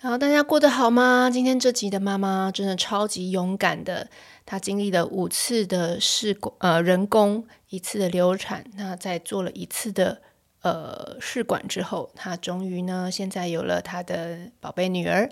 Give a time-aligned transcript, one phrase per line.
[0.00, 1.28] 好大家过得好吗？
[1.28, 4.08] 今天这集的妈妈真的超级勇敢的，
[4.46, 10.22] 她经历了五次的试管呃人工，一次的流产，那在做了一次的
[10.62, 15.28] 呃试管之后，她终于呢现在有了她的宝贝女儿。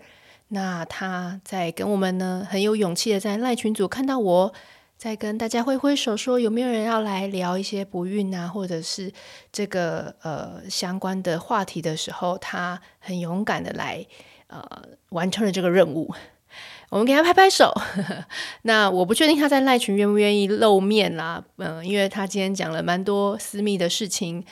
[0.49, 4.53] 那她在跟我们呢很有勇气的在赖群组看到我
[4.99, 9.13] 在跟大家挥挥手说有没有人要来聊一些不孕啊或者是
[9.53, 14.05] 这个呃相关的话题的时候，她很勇敢的来。
[14.49, 14.65] 呃，
[15.11, 16.15] 完成了这个任务，
[16.91, 17.73] 我们给他拍拍手。
[18.63, 24.45] 那我不确定他在赖群愿不愿意露面啦，嗯、因为他今天讲了蛮多私密的事情，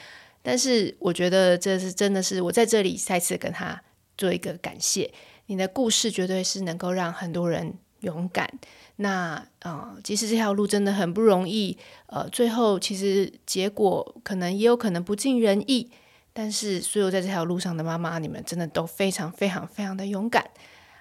[0.42, 3.80] 但是我觉得这是真的是我在这里再次跟他
[4.18, 5.10] 做一个感谢。
[5.46, 8.50] 你的故事绝对是能够让很多人勇敢。
[8.96, 15.90] 那呃，即使这条路真的很不容易，呃，最后其实结果可能也有可能不尽人意。
[16.36, 20.50] 但是，所有在这条路上的妈妈，你们真的都非常、非常、非常的勇敢。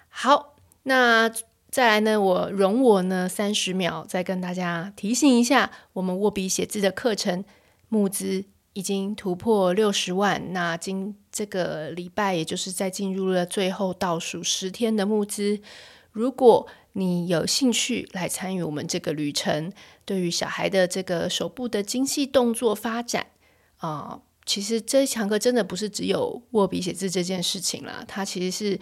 [0.07, 1.27] 好，那
[1.71, 2.21] 再来呢？
[2.21, 7.43] 我容我呢三十秒，再跟大家提醒一下，我们握笔写字的课程
[7.89, 10.53] 募资已经突破六十万。
[10.53, 15.59] 那今这个礼拜，也就是在进入了最后倒数十天的募资。
[16.11, 19.73] 如果你有兴趣来参与我们这个旅程，
[20.05, 23.25] 对于小孩的这个手部的精细动作发展
[23.77, 24.21] 啊。
[24.45, 28.79] 其实这一堂课真的不是只有握笔写字这件事情啦，它其实是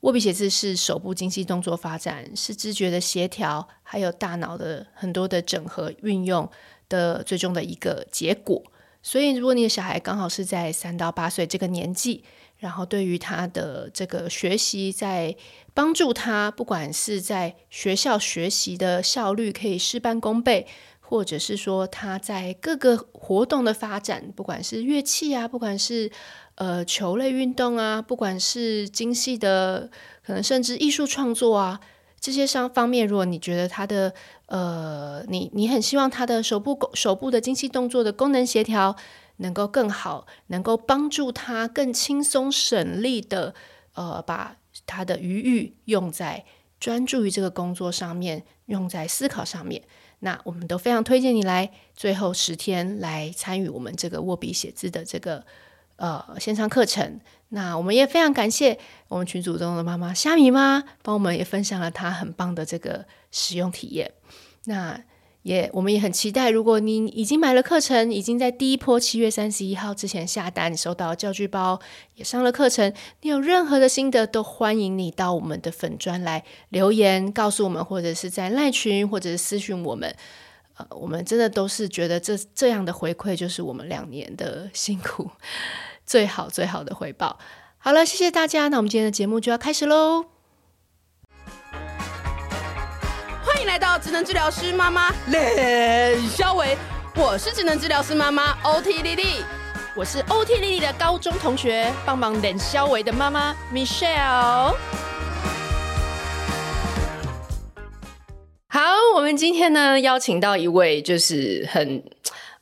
[0.00, 6.48] 握笔写字是手部精细动作发展，是知觉的协调，还有大脑的很多的整合运用
[6.88, 8.62] 的最终的一个结果。
[9.02, 12.24] 所以，如果你的小孩刚好是在三到八岁这个年纪，
[12.58, 15.36] 然后对于他的这个学习，在
[15.72, 20.66] 帮助他，不管是在学校学习的效率可以事半功倍。
[21.08, 26.10] 或者是说他在各个活动的发展，不管是乐器啊，不管是
[26.56, 29.88] 呃球类运动啊，不管是精细的，
[30.24, 31.80] 可能甚至艺术创作啊，
[32.18, 34.12] 这些上方面，如果你觉得他的
[34.46, 38.96] 呃，你你很希望他的手部手部的精细动作的功能协调
[39.36, 43.54] 能够更好，能够帮助他更轻松省力的
[43.94, 44.56] 呃，把
[44.86, 46.44] 他的余裕用在
[46.80, 49.82] 专注于这个工作上面，用在思考上面。
[50.20, 55.44] 那我们都非常推荐你来最后十天来参与我们这个握笔写字的这个
[55.96, 57.20] 呃线上课程。
[57.48, 58.78] 那我们也非常感谢
[59.08, 64.12] 我们群组中的妈妈虾米妈，帮我们也分享了她很棒的这个使用体验。
[64.64, 65.02] 那。
[65.46, 66.50] 也我们也很期待。
[66.50, 71.78] 如果你已经买了课程，已经在第一波七月三十一号之前下单，你收到教具包，
[72.16, 80.12] 也上了课程，你有任何的心得，都欢迎你到我们的粉专来留言告诉我们，或者是在赖群，或者是私讯我们。
[80.78, 85.30] 呃，我们真的都是觉得这这样的回馈，就是我们两年的辛苦
[86.04, 87.38] 最好最好的回报。
[87.78, 90.35] 好了，谢谢大家，那我们今天的节目就要开始喽。
[93.66, 96.78] 来到职能治疗师妈妈冷肖维，
[97.16, 99.44] 我是职能治疗师妈妈 OT 丽丽，
[99.96, 104.72] 我是 OT 丽丽的高中同学，帮忙冷肖维的妈妈 Michelle。
[108.68, 108.80] 好，
[109.16, 112.02] 我们今天呢邀请到一位就是很。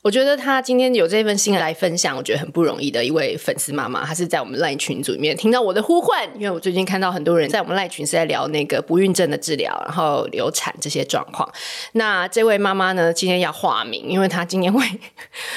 [0.04, 11.50] 我觉得他今天有这份心来分享，我觉得很不容易的一位粉丝妈妈，她是在我们赖群组里面听到我的呼唤，因为我最近看到很多人在我们赖群是在聊那个不孕症的治疗，然后流产这些状况。
[11.92, 14.86] 那这位妈妈呢，今天要化名，因为她今天会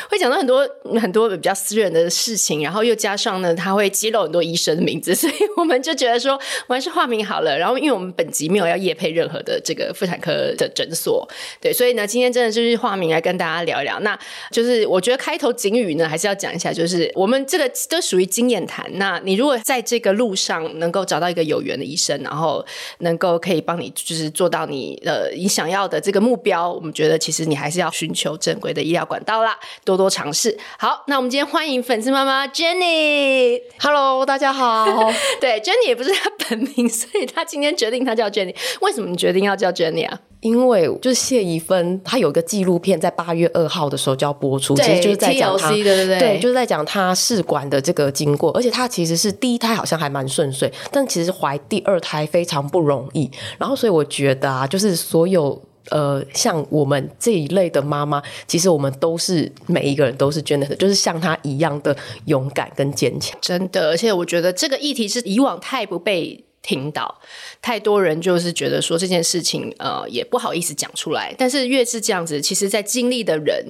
[0.10, 0.66] 会讲到很多
[0.98, 7.58] 很多比较私人的事情，然后又加上呢，她会揭露很多医生的名字， 所以我们就觉得说，我还是化名好了。
[7.58, 11.28] 然后，因为我们本集没有要夜配任何的这个妇产科的诊所，
[11.60, 14.00] 对，所以呢，今天真的就是化名来跟大家聊一聊。
[14.00, 14.18] 那
[14.52, 18.86] 就是我觉得开头警语呢，还是要讲一下，就是我们这个都属于经验谈。
[18.94, 22.66] 那你如果在这个路上能够找到一个有缘的医生，然后
[23.00, 30.58] 能够可以帮你，就是做到你呃你想要的这个目标，我们觉得其实你还是要寻求正规的医疗管道啦，多多尝试。
[30.78, 33.62] 好，那我们今天欢迎粉丝妈妈 Jenny。
[33.80, 35.12] Hello，大家好。
[35.40, 38.56] 对，Jenny 也不是她本名，所以她今天决定她叫 Jenny。
[38.82, 40.20] 为什么你决定要叫 Jenny 啊？
[40.42, 53.30] 因为就是谢宜芬，她有一个纪录片在八月二号的时候就要播出，其实就是在讲她，对对对，对，就是在讲她试管的这个经过，而且她其实是第一胎好像还蛮顺遂，但其实怀第二胎非常不容易。
[53.58, 61.96] 然后所以我觉得啊，就是所有呃像我们这一类的妈妈，其实我们都是每一个人都是真的，就是像她一样的
[62.26, 63.90] 勇敢跟坚强，真的。
[63.90, 66.44] 而且我觉得这个议题是以往太不被。
[66.68, 67.20] 听到，
[67.62, 71.34] 太多人就是觉得说这件事情，呃，也不好意思讲出来。
[71.38, 73.66] 但是越是这样子，其实，在经历的人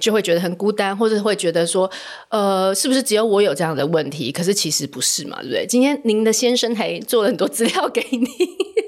[0.00, 1.88] 就会觉得很孤单，或者会觉得说，
[2.28, 4.32] 呃，是不是只有我有这样的问题？
[4.32, 5.64] 可是其实不是嘛，对不对？
[5.64, 8.26] 今天您的先生还做了很多资料给你，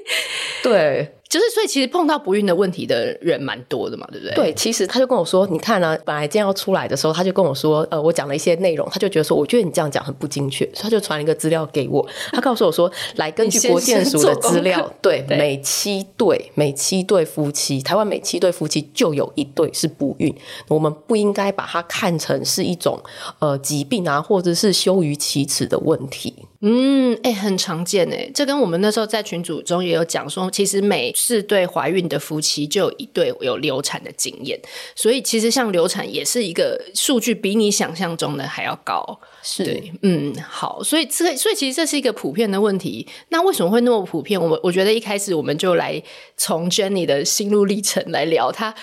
[0.61, 1.15] 对。
[1.33, 4.35] 就是，所以其实碰到不孕的问题的人蛮多的嘛，对不对？
[4.35, 20.31] 对，其实他就跟我说，你看呢、啊，本来今天要出来的时候，他就跟我说，呃，我讲了一些内容，他就觉得说，我觉得你这样讲很不精确，所以他就传了一个资料给我，他告诉我说，来根据国健署的资料，对，对每七对每七对夫妻，台湾每七对夫妻就有一对是不孕，
[20.67, 23.01] 我们不应该把它看成是一种
[23.39, 26.45] 呃疾病啊，或者是羞于启齿的问题。
[26.65, 34.57] 嗯，哎、欸，很常见哎，这跟我们那时候在群组中也有讲说，其实每四对怀孕的夫妻就有一对有流产的经验，
[34.95, 39.19] 所以其实像流产也是一个数据比你想象中的还要高。
[39.41, 43.05] 是，对，嗯，好，所以这所以其实这是一个普遍的问题。
[43.27, 44.39] 那为什么会那么普遍？
[44.41, 46.01] 我我觉得一开始我们就来
[46.37, 48.73] 从 Jenny 的心路历程来聊，她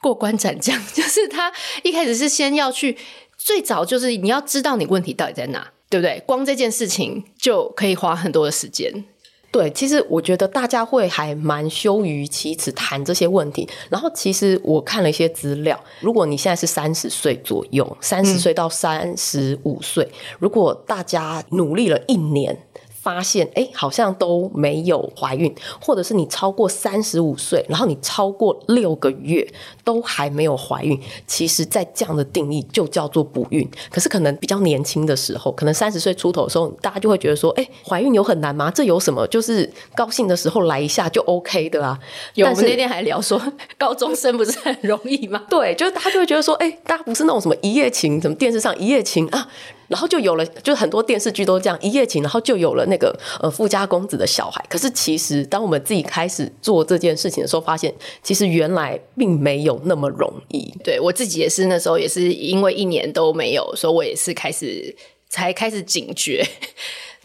[0.00, 1.52] 过关斩将， 就是她
[1.84, 2.98] 一开始是先要去，
[3.38, 5.70] 最早就是你要知道你问题到底在哪。
[5.92, 6.22] 对不对？
[6.24, 9.04] 光这件事情就可以花很多的时间。
[9.50, 13.68] 对，其实我觉得大家会还蛮羞于启齿谈这些问题。
[13.90, 20.08] 然后，其实我看了一些资料，如果你现在是三十岁左右，三十岁到三十五岁，
[20.38, 22.56] 如果大家努力了一年。
[23.02, 29.46] 发现哎，好像都没有怀孕，或者是你超过三十五岁，然后你超过六个月
[29.82, 33.68] 都还没有怀孕，其实，在这样的定义就叫做不孕。
[33.90, 38.70] 可是可能比较年轻的时候，可能三十岁出头的时候，大家就会觉得说，哎，怀孕有很难吗？
[38.70, 39.26] 这有什么？
[39.26, 41.98] 就是高兴的时候来一下就 OK 的啊。
[42.34, 43.40] 有，我们那天还聊说，
[43.76, 45.42] 高中生不是很容易吗？
[45.50, 49.48] 对，就是大家就会觉得说，哎，大家不是那种什么一夜情，怎么电视上一夜情啊。
[49.92, 54.64] 然后就有了，就很多电视剧都这样一夜情，然后就有了那个呃富家公子的小孩。
[54.70, 60.72] 可是其实，当我们自己开始做这件事情的时候，发现其实原来并没有那么容易。
[60.82, 64.96] 对，我自己也是，那时候也是因为一年都没有，所以我也是开始
[65.28, 66.42] 才开始警觉。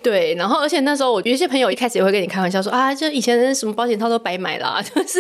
[0.09, 5.19] 对，然后而且那时候我有一些朋友一开始也会跟你开玩笑说啊，就以前什么保险套都白买了啊， 就是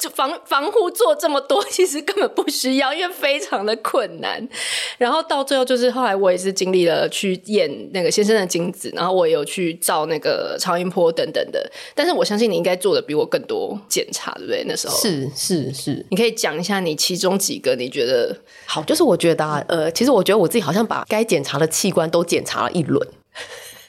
[0.00, 4.48] 就防防护做这么多，其实根本不需要，因为非常的困难。
[4.96, 11.68] 然后到最后就是后来我也是经历了去验那个先生的精子，然后我也有去照那个超音波等等的。
[11.92, 14.62] 但是我相信你应该做的比我更多检查，对不对？
[14.68, 18.36] 那时候是是是，你可以讲一下你其中几个你觉得
[18.66, 23.04] 好，就是我觉得啊，呃，其实我觉得我自己好像把该检查的器官都检查了一轮。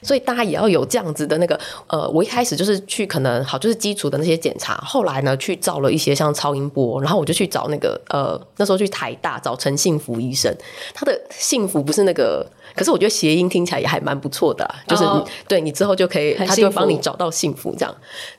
[0.02, 10.54] 所以大家也要有这样子的那个，呃，我一开始就是去可能好就是基础的那些检查，后来呢去照了一些像超音波，然后我就去找那个呃那时候去台大找陈幸福医生，
[10.94, 17.94] 他的幸福不是那个，可是我觉得谐音听起来也还蛮不错的，就是你、哦、对你之后就可以，他就帮你找到幸福这样。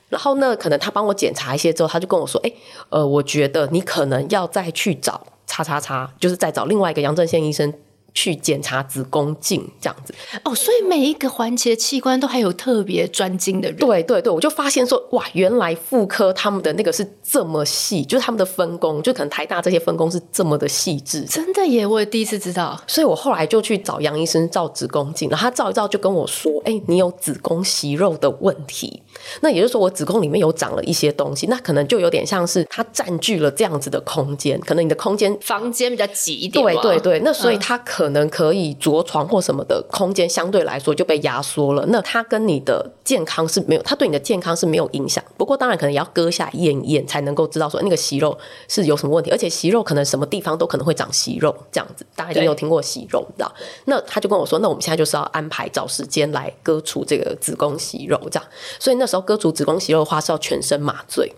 [0.08, 2.52] 然后呢，可能他帮我检查一些之后，他就跟我说，哎，
[2.90, 7.72] 呃，我觉得你可能要再去找叉叉叉，就是再找另外一个杨正宪医生。
[8.14, 10.14] 去检查子宫镜这样子
[10.44, 13.78] 哦，所以每一个环节器官都还有特别专精的人。
[13.78, 21.22] 对对对，我就发现说，哇，原来妇科他们的那个是这么细，就是他们的分工，就可能台大这些分工是这么的细致。
[21.22, 22.80] 真的耶，我也第一次知道。
[22.86, 29.02] 所以我后来就去找杨医生照子宫镜，然后他照一照就跟我说，哎，你有子宫息肉的问题。
[29.40, 36.62] 那也就是说，我子宫里面有长了一些东西，那可能就有点像是它占据了这样子的空间，可能你的空间房间比较挤一点。
[36.64, 41.86] 对对对，那所以它可可能可以着床或什么的空间相对来说就被压缩了。
[41.86, 45.22] 那它跟你的健康是没有，它对你的健康是没有影响。
[45.36, 52.04] 不过当然可能也要割下验一验才能够知道说那个息肉是有什么问题，而且息肉可能什么地方都可能会长息肉这样子。
[52.16, 53.52] 大家一定有听过息肉，知道？
[53.84, 58.48] 那他就跟我说，那我们现在就是要安排找时间来割除这个子宫息肉这样。
[58.80, 61.32] 所以那时候割除子宫息肉的话是要全身麻醉，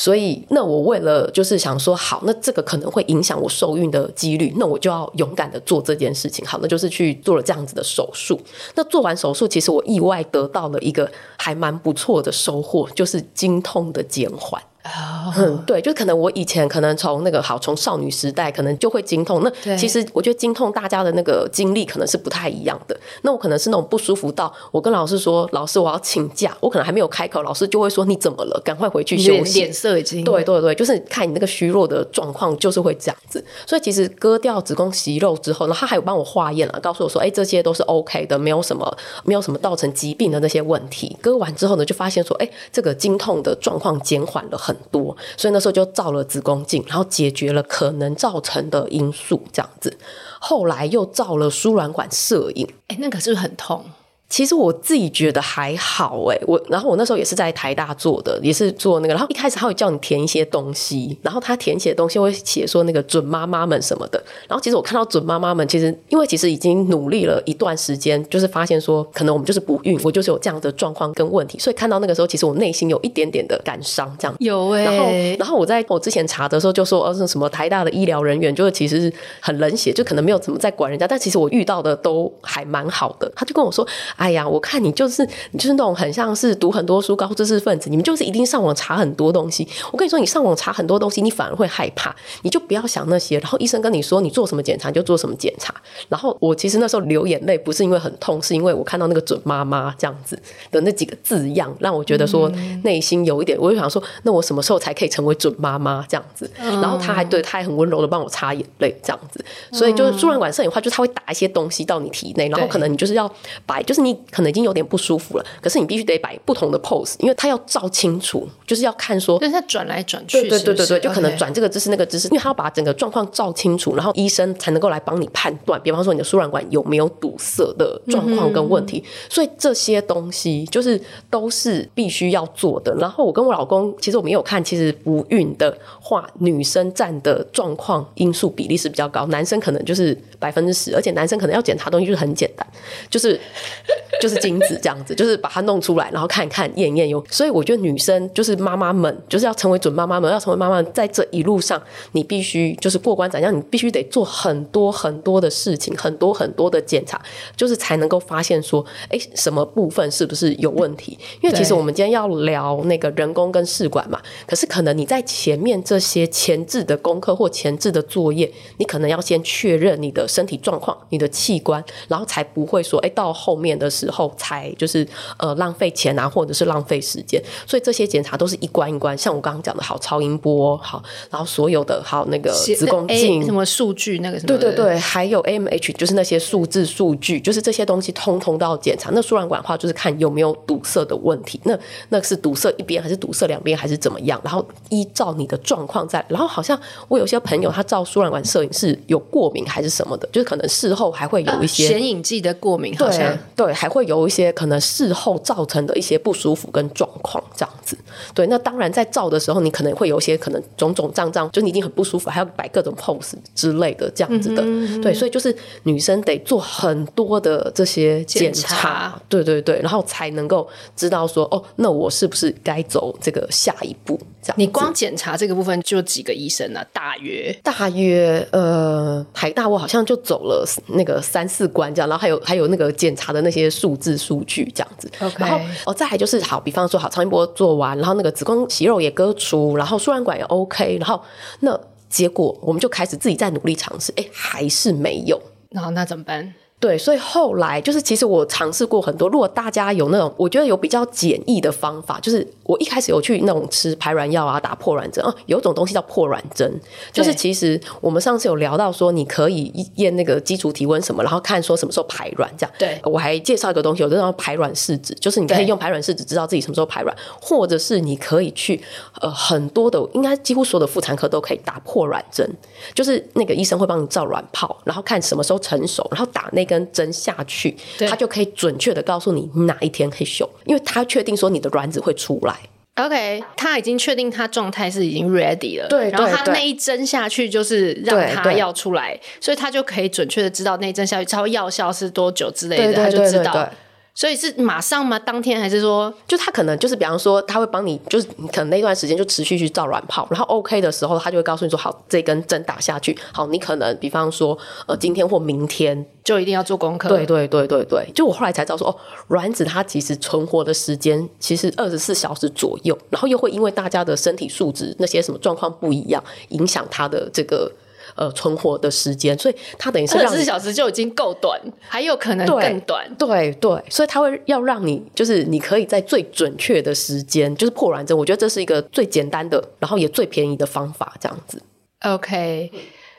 [0.00, 6.42] 所以那我为了就是想说，好，那这个可能会影响我受孕的几率，那我就要勇敢的做这件事情。
[6.46, 8.40] 好，那就是去做了这样子的手术。
[8.74, 14.62] 那做完手术，其实我意外得到了一个还蛮不错的收获，就是经痛的减缓。
[14.82, 15.34] Oh.
[15.36, 22.98] 嗯，对，就可能我以前可能从那个好从少女时代可能就会经痛，那其实我觉得经痛大家的那个经历可能是不太一样的。
[23.20, 28.58] 那我可能是那种不舒服到我跟老师说，老师我要请假，我可能还没有开口，老师就会说你怎么了？
[28.64, 29.60] 赶快回去休息。
[29.60, 33.44] 脸色已经对对对，就是看你那个虚弱的状况，就是会这样子。
[33.66, 41.14] 所以其实割掉子宫息肉之后，然后他还有帮我化验了，告诉我说，哎，这些都是 OK 的，没有什么没有什么造成疾病的那些问题。
[41.20, 45.16] 割完之后呢，就发现说，哎，这个经痛的状况减缓了很很多。
[45.36, 49.98] 所以那时候就照了子宫镜，然后解决了可能造成的因素，这样子。
[50.38, 53.84] 后来又照了输卵管摄影，哎，那个是不是很痛？
[54.30, 74.36] 其实我自己觉得还好哎，我然后我那时候也是在台大做的，也是做那个，然后一开始他会叫你填一些东西，然后他填写的东西会写说那个准妈妈们什么的，然后其实我看到准妈妈们，其实因为其实已经努力了一段时间，就是发现说可能我们就是不孕，我就是有这样的状况跟问题，所以看到那个时候，其实我内心有一点点的感伤，这样。
[74.38, 83.84] 有哎、欸，然后然后我在我之前查的时候就说，哦，是什么台大的医疗人员，就是其实很冷血，就可能没有怎么在管人家，但其实我遇到的都还蛮好的，他就跟我说，
[84.20, 84.90] 哎呀，我看你。
[85.00, 89.66] 就是你就是那种很像是读很多书高知识分子，你们就是一定上网查很多东西。
[89.92, 93.38] 我跟你说，你上网查很多东西，你反而会害怕，你就不要想那些。
[93.38, 95.74] 然后医生跟你说你做什么检查就做什么检查。
[96.10, 100.38] 然后我其实那时候流眼泪，不是因为很痛，是因为我看到那个准妈妈这样子
[100.70, 102.50] 的那几个字样，让我觉得说
[102.82, 106.50] 内心有一点，我就想说，那我什么时候才可以成为准妈妈这样子？
[106.58, 109.42] 然后他还对他还很温柔的帮我擦眼泪这样子。
[109.72, 113.32] 所以就是输卵管摄影的话，就是他会打一些东西到你体内，然后可能你就是要
[113.64, 114.80] 摆，就是你可能已经有点。
[114.90, 131.00] 不舒服了，可是你必须得摆不同的 pose，因为他要照清楚，就是要看说，就是他转来转去是是，对对对对，就可能转这个姿势那个姿势，因为他要把整个状况照清楚，然后医生才能够来帮你判断，比方说你的输卵管有没有堵塞的状况跟问题，嗯、所以这些东西就是
[131.30, 132.92] 都是必须要做的。
[132.96, 142.66] 然后我跟我老公，其实我们有看，其实不孕的话，女生占的状况因素比例是比较高，男生可能就是百分之十，而且男生可能要检查东西就是很简单，
[143.08, 143.38] 就是
[144.20, 144.78] 就是精子。
[144.80, 147.22] 这样子就是把它弄出来，然后看看验验哟。
[147.28, 151.80] 所以我觉得女生就是妈妈们，就是要成为准妈妈们，要成为妈妈们，在这一路上，
[152.12, 157.20] 你必须就是过关斩将，你必须得做很多很多的事情，很多很多的检查，
[157.54, 161.18] 就是才能够发现说，哎，什么部分是不是有问题？
[161.42, 174.70] 因为其实我们今天要聊那个人工跟试管嘛，可是可能你在前面这些前置的功课或前置的作业，你可能要先确认你的身体状况、你的器官，然后才不会说，哎，到后面的时候才。
[174.78, 175.06] 就是
[175.36, 179.18] 呃浪费钱啊，或者是浪费时间，所以这些检查都是一关一关。
[179.18, 189.10] 像我刚刚讲的，好超音波，好，然后所有的好那个子宫镜什么数据那个什么，对对对，还有 AMH，就是那些数字数据，就是这些东西通通都要检查。
[189.12, 191.60] 那输卵管的话，就是看有没有堵塞的问题。
[191.64, 194.40] 那那是堵塞一边，还是堵塞两边，还是怎么样？
[194.42, 196.24] 然后依照你的状况在。
[196.28, 204.50] 然后好像我有些朋友，他照输卵管摄影是有过敏还是什么的，就是可能事后还会有一些显影剂的过敏，好像对，对，还会有一些。
[204.52, 207.96] 可能事后造成的一些不舒服跟状况这样子，
[208.34, 224.20] 对，那当然在照的时候，你可能会有一些可能肿肿胀胀，就你已经很不舒服，还要摆各种 pose 之类的这样子的，嗯嗯对，所以就是女生得做很多的这些检查，检查对对对，然后才能够知道说，哦，那我是不是该走这个下一步？
[224.42, 226.84] 这样，你光检查这个部分就几个医生呢？
[226.92, 235.10] 大约大约呃，台大我好像就走了那个三四关这样，然后还有还有那个检查的那些数字数据这样子。
[235.20, 235.40] Okay.
[235.40, 241.22] 然后哦，再来就是好，比方说好超音波做完，然后那个子宫息肉也割除，然后输卵管也 OK，然后
[241.60, 241.78] 那
[242.08, 245.40] 结果我们就开始自己在努力尝试，哎，还是没有。
[245.70, 246.52] 然后那怎么办？
[246.80, 249.28] 对，所以后来就是，其实我尝试过很多。
[249.28, 256.80] 如果大家有那种，我觉得有比较简易的方法，就是我一开始有去那种吃排卵药啊，打破卵针啊，有一种东西叫破卵针，
[257.12, 262.74] 就是其实我们上次有聊到说，你可以验那个基础体温什么，然后看说什么时候排卵这样。
[262.78, 268.80] 对，我还介绍一个东西，有这种排卵试纸，就是你可以用排卵试纸知道自己什么时候排卵，或者是你可以去
[269.20, 272.50] 呃很多的，应该几乎所有的妇产科都可以打破卵针，
[272.94, 277.76] 就是那个医生会帮你照卵泡，然后看什么时候成熟，然后打那根针下去，
[278.08, 282.54] 他就可以准确的告诉你哪一天可以休，因为他确定说你的卵子会出来。
[282.94, 293.68] OK，他已经确定他状态是已经 ready 了，对，然后他那一针下去就是让他要出来，所以他就可以准确的知道那一针下去超药效是多久之类的，他就知道。
[294.14, 295.18] 所以是马上吗？
[295.18, 307.08] 当天还是说，就他可能就是，比方说，他会帮你，就是可能那段时间就持续去造卵泡，然后 OK 的时候，他就会告诉你说，好，这根针打下去，好，你可能比方说，呃，今天或明天就一定要做功课。
[307.08, 308.96] 对对对对对，就我后来才知道说，哦，
[309.28, 317.72] 卵子它其实存活的时间其实二十四小时左右，然后又会因为大家的身体素质那些什么状况不一样，影响它的这个。
[318.14, 323.06] 呃，存活的时间，所以它等于是二十四小时就已经够短，还有可能更短。
[323.16, 328.16] 对对，对，所以它会要让你，就是你可以在最准确的时间，就是破卵针。
[328.16, 331.62] 我觉得这是一个最简单的，然后也最便宜的方法，这样子。
[332.02, 332.72] OK，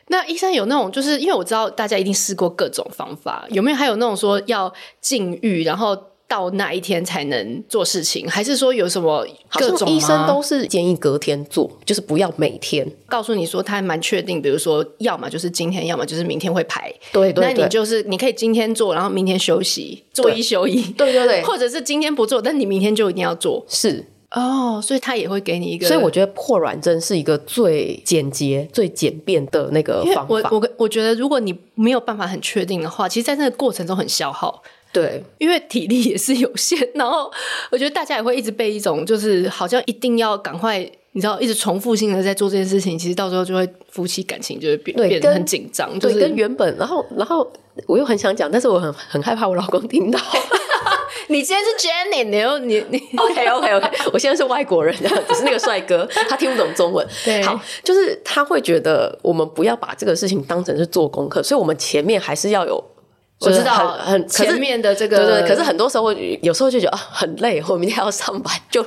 [0.08, 5.96] 那医生有那种，就是因为我知道大家一定试过各种方法，有没有还有那种说要禁欲，然后
[6.32, 9.90] 到那一天才能做事情，还是说有什么各种？
[9.90, 12.90] 医生都是建议隔天做，就是不要每天。
[13.08, 16.90] 告诉你说他还蛮确定，比如说要么就是今天，要么就是明天会排。
[17.12, 20.82] 对，对对，那你就是你可以今天做，然后明天休息，做一休一。
[20.94, 23.66] 对对对，或者是今天不做，但你明天就一定要做。
[23.68, 25.86] 是哦，所以他也会给你一个。
[25.86, 30.28] 所以我觉得破卵针是一个最简洁、最简便的那个方法。
[30.30, 34.64] 我我我觉得，如果你没有办法很确定的话，其实，在那个过程中很消耗。
[34.92, 37.32] 对，因为体力也是有限，然后
[37.72, 40.80] 我觉得大家也会一直被一种就是好像一定要赶快，
[41.14, 47.50] 你知道，一直重复性的在做这件事情，其实到时候就会夫妻感情就会变变得很紧张，就是跟原本，然后然后
[47.88, 50.20] 我又很想讲，但是我很很害怕我老公听到。
[51.30, 54.94] 你今天是 Jenny，你又你你 OK OK OK，我现在是外国人，
[55.30, 57.08] 只是那个帅哥，他听不懂中文。
[57.24, 62.84] 对，好，就是他会觉得我们不要把这个事情当成是做功课，所以我们前面还是要有。
[63.42, 68.84] 我知道很很前面的这个，对对，可是很多时候有时候就觉得啊很累，我明天要上班， 就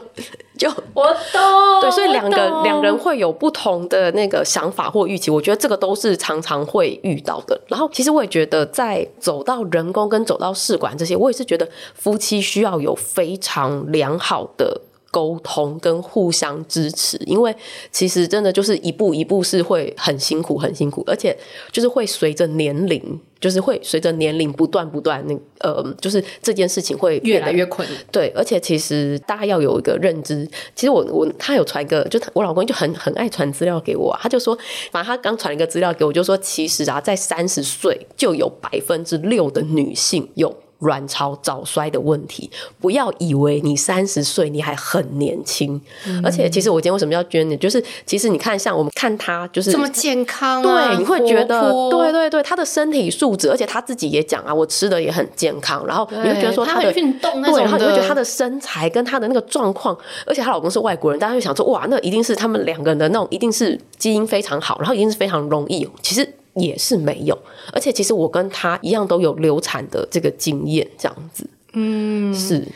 [0.56, 1.80] 就我懂。
[1.80, 7.60] 对，所以两个两人会有不同的那个想法或预期，我觉得这个都是常常会遇到的。
[7.66, 14.80] 然后其实我也觉得，在走到人工跟走到试管这些，我也是觉得夫妻需要有非常良好的。
[15.14, 17.54] 沟通跟互相支持，因为
[17.92, 21.36] 其实真的就是一步一步是会很辛苦，很辛苦，而且
[21.70, 27.96] 就是会随着年龄，就是会随着年龄不断不断那呃，就是这件事情会越来越困难。
[28.10, 30.44] 对，而且其实大家要有一个认知，
[30.74, 34.58] 其实我我他有传一个，就我老公就很很爱传资料给我啊，他就说，
[34.90, 40.52] 反正他刚传一个资料给我，就说其实啊，在三十岁就有百分之六的女性有。
[40.80, 42.50] 卵巢早衰的问题，
[42.80, 47.56] 不要以为你三十岁你还很年轻，嗯，而且其实我今天为什么要捐呢？
[47.56, 66.28] 就是其实你看，像我们看他就是这么健康，啊，对，你会觉得，对对对，他的身体素质，而且他自己也讲啊，我吃的也很健康，然后你会觉得说他的运动，对，然后你会觉得他的身材跟他的那个状况，而且她老公是外国人，大家会想说哇，那一定是他们两个人的那种，一定是基因非常好，然后一定是非常容易，其实。
[66.54, 67.38] 也是没有，
[67.72, 72.66] 而且其实我跟他一样都有流产的这个经验，这样子，嗯，是。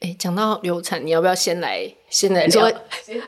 [0.00, 1.86] 哎，讲到流产，你要不要先来？
[2.08, 2.64] 先来聊？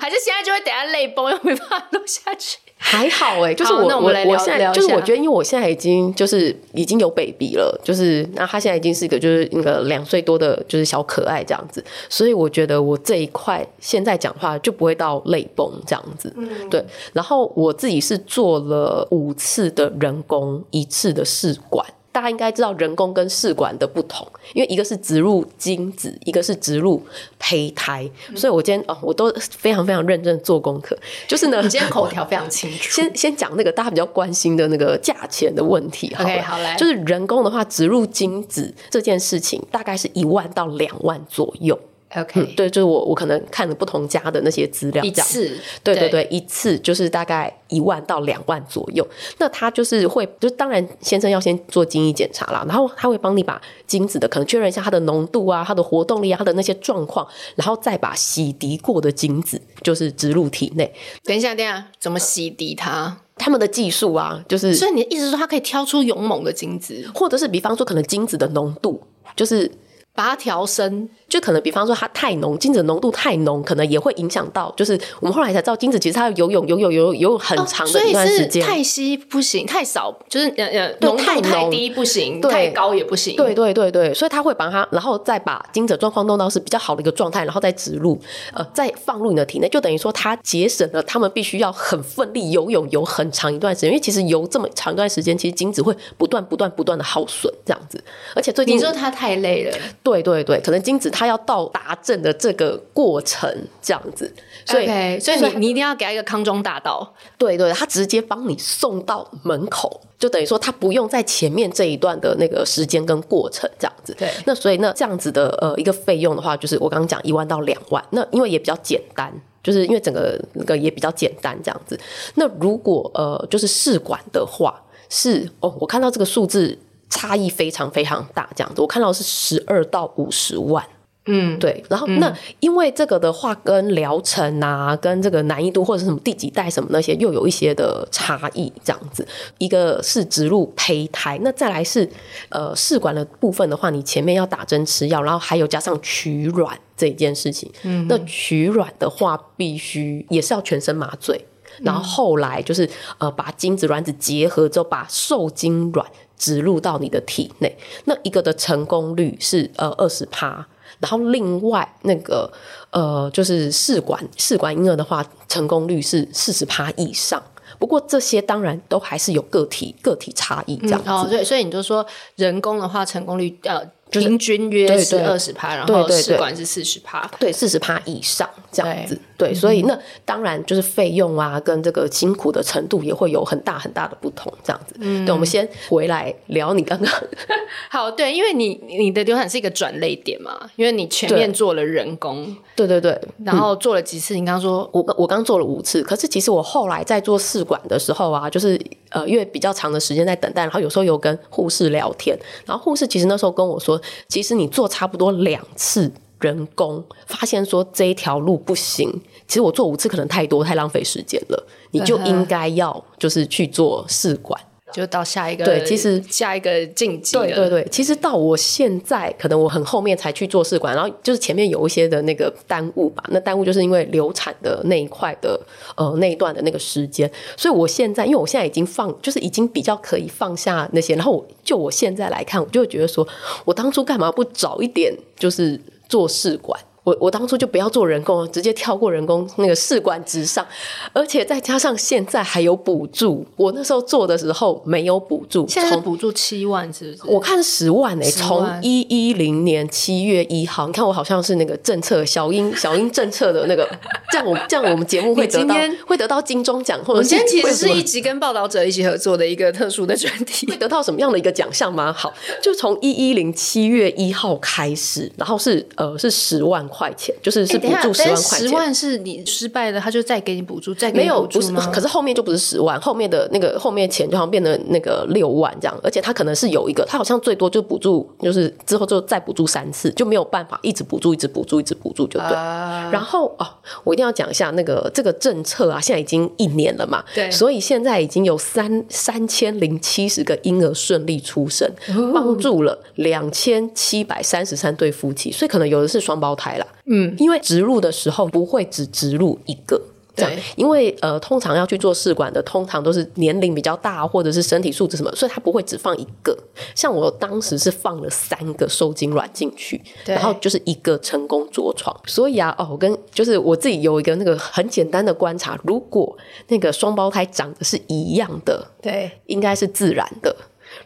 [0.01, 2.57] 还是现在就会等下泪崩，又没办法录下去？
[2.85, 16.85] 还好哎、欸，就是我，那我们来聊，我现在就是我觉得，因为我现在已经就是已经有 baby 了，就是那他现在已经是一个就是那个两岁多的，就是小可爱这样子，所以我觉得我这一块现在讲话就不会到泪崩这样子，嗯，对。
[17.13, 21.87] 然后我自己是做了五次的人工，一次的试管。
[22.13, 27.03] 大家应该知道人工跟试管的不同，因为一个是植入精子，一个是植入
[27.39, 28.09] 胚胎。
[28.29, 30.97] 嗯、所以我今天哦，我都非常非常认真做功课。
[31.27, 33.01] 就是呢， 你今天口条非常清楚。
[33.01, 36.15] 先先讲那个大家比较关心的那个价钱的问题。
[36.21, 36.75] OK，好嘞。
[36.77, 41.79] 就是人工的话，植入精子这件事情大概是一万到两万左右。
[42.15, 45.51] OK，嗯，对，就是我我可能看了不同家的那些资料，一次，
[45.83, 49.07] 对对对，一次就是大概一万到两万左右。
[49.39, 60.93] 那他就是会，就当然先生要先做精液检查啦，然后他会帮你把精子的可能确认一下它的浓度啊、它的活动力啊、它的那些状况，然后再把洗涤过的精子就是植入体内。
[61.25, 63.17] 等一下，等一下，怎么洗涤它？
[63.37, 69.03] 他们的技术啊，就是所以你的意思是说，它可以挑出勇猛的精子，或者是比方说，可能精子的浓度
[69.35, 69.71] 就是。
[70.15, 74.71] 把它调深，就可能比方说它太浓，精子浓度太浓，可能也会影响到。
[74.77, 78.63] 就是我们后来才知道，精子其实它要游泳、游泳、游泳、游泳很长的一段时间。
[78.63, 83.35] 哦、太稀不行，太少就是呃呃浓度太低不行，太高也不行。
[83.35, 88.21] 对对对对，所以他会把它，然后再把精子状况弄到是比较好的一个状态，然后再植入，
[88.53, 97.99] 呃，再放入你的体内，就等于说它节省了他们必须要很奋力游泳游很长一段时间，因为其实游这么长一段时间，其实精子会不断不断不断的耗损这样子。
[98.37, 99.73] 而且最近你说它太累了。
[100.03, 103.49] 对对对，可能精子它要到达阵的这个过程
[103.81, 104.33] 这样子，
[104.65, 114.15] 所以、okay, 所以你你一定要给他一个康庄大道，对对，他直接帮你送到门口，就等于说他不用在前面这一段的那个时间跟过程这样子。
[114.19, 119.33] 对，那所以那这样子的呃一个费用的话，就是我刚刚讲一万到两万，那因为也比较简单，
[119.63, 121.99] 就是因为整个那个也比较简单这样子。
[122.37, 126.79] 那如果呃就是试管的话，是哦，我看到这个数字。
[127.15, 130.83] 差异非常非常大，这样子，我看到是十二到五十万，
[131.27, 131.85] 嗯，对。
[131.89, 139.27] 然后、嗯、那因为这个的话，跟疗程啊，跟这个难易度或者是什么第几代什么那些，又有一些的差异，这样子。
[139.59, 142.09] 一个是植入胚胎，那再来是
[142.49, 147.71] 呃试管的部分的话，你前面要打针吃药，然后还有加上取卵这一件事情。
[147.85, 151.45] 嗯，那取卵的话，必须也是要全身麻醉，
[151.83, 156.05] 然后后来就是呃把精子卵子结合之后，把受精卵。
[156.39, 160.67] 植入到你的体内，那一个的成功率是呃二十趴，
[161.03, 162.51] 然后另外那个
[162.91, 167.43] 呃，就是试管试管婴儿的话，成功率是四十趴以上。
[167.79, 171.11] 不过这些当然都还是有个体个体差异这样子。
[171.11, 173.83] 嗯、哦，对，所以你就说人工的话，成功率呃。
[174.21, 179.15] 平均约是二十趴，然后试管是四十趴，对四十趴以上这样子。
[179.37, 184.95] 对，对所以那当然就是费用啊，跟这个辛苦的程度也会有很大很大的不同，这样子。
[184.99, 187.13] 嗯，对，我们先回来聊你刚刚。
[187.89, 194.35] 好，对，因为你你的流产是一个转泪点嘛，因为你前面做了人工，对对对，然后做了几次？
[194.35, 204.01] 你刚刚说我我刚做了五次，可是其实我后来在做试管的时候啊，就是呃，因为比较长的时间在等待，然后有时候有跟护士聊天，然后护士其实那时候跟我说。
[204.29, 209.09] 其实你做差不多两次人工，发现说这一条路不行。
[209.47, 211.67] 其实我做五次可能太多，太浪费时间了。
[211.91, 214.59] 你就应该要就是去做试管。
[214.93, 217.37] 就到下一个对，其实下一个晋级。
[217.37, 223.25] 对对对，其实到我现在，可能我很后面才去做试管，然后就是前面有一些的那个耽误吧。
[223.31, 225.59] 那耽误就是因为流产的那一块的
[225.97, 231.15] 呃那一段的那个时间，所以我现在因为我现在已经放，就是已经比较可以放下那些。
[231.15, 233.27] 然后我就我现在来看，我就会觉得说，
[233.65, 236.79] 我当初干嘛不早一点就是做试管？
[237.05, 240.65] 我我当初就不要做人工，直接跳过人工那个试管直上，
[241.13, 247.33] 而且再加上现在还有补助，我那时候做的时候没有补助，现在补助七万是不是？
[247.33, 253.85] 我看十万诶、欸，从一一零年七月一号，你看我好像是那个政策小英小英政策的那个，
[254.31, 255.75] 这样我这样我们节目会得到
[256.07, 262.13] 会得到金钟奖，或者今天其实是一集跟报道者一起合作的一个特殊的专题，会得到什么样的一个奖项吗？
[262.13, 266.89] 好，就从一一零七月一号开始，然后是呃是十万。
[266.93, 271.67] 块钱就是是补助十万块钱，十万是你失败了，他就再给你补助，再给你补助吗？
[271.69, 282.53] 没有，不是，可是后面就不是十万，后面的那个后面钱就好像变成那个六万这样，而且他可能是有一个，他好像最多就补助，就是之后就再补助三次，就没有办法一直补助，一直补助，一直补助就对。
[282.53, 283.67] 啊、然后哦，
[284.05, 291.91] 我一定要讲一下那个这个政策啊，现在已经一年了嘛，对，所以现在已经有三三千零七十个婴儿顺利出生，
[292.33, 296.89] 帮助了两千七百三十三对夫妻，所以可能有的是双胞胎啦。
[297.07, 300.01] 嗯，因为植入的时候不会只植入一个，
[300.35, 306.57] 这样，对，因为呃，通常要去做试管的，通常都是年龄比较大或者是身体素质什么，所以他不会只放一个。
[306.95, 312.15] 像我当时是放了三个受精卵进去，然后就是一个成功着床。
[312.27, 316.37] 所以啊，哦，我跟就是我自己有一个那个很简单的观察，如果
[316.69, 320.55] 那个双胞胎长得是一样的，对，应该是自然的。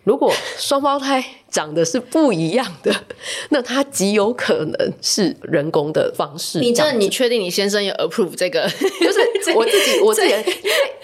[0.05, 2.95] 如果双胞胎长得是不一样的，
[3.51, 6.61] 那他极有可能是人工的方式。
[6.61, 8.69] 你这，你确定你先生有 approve 这个？
[8.69, 10.45] 就是 我自己，我自己，因为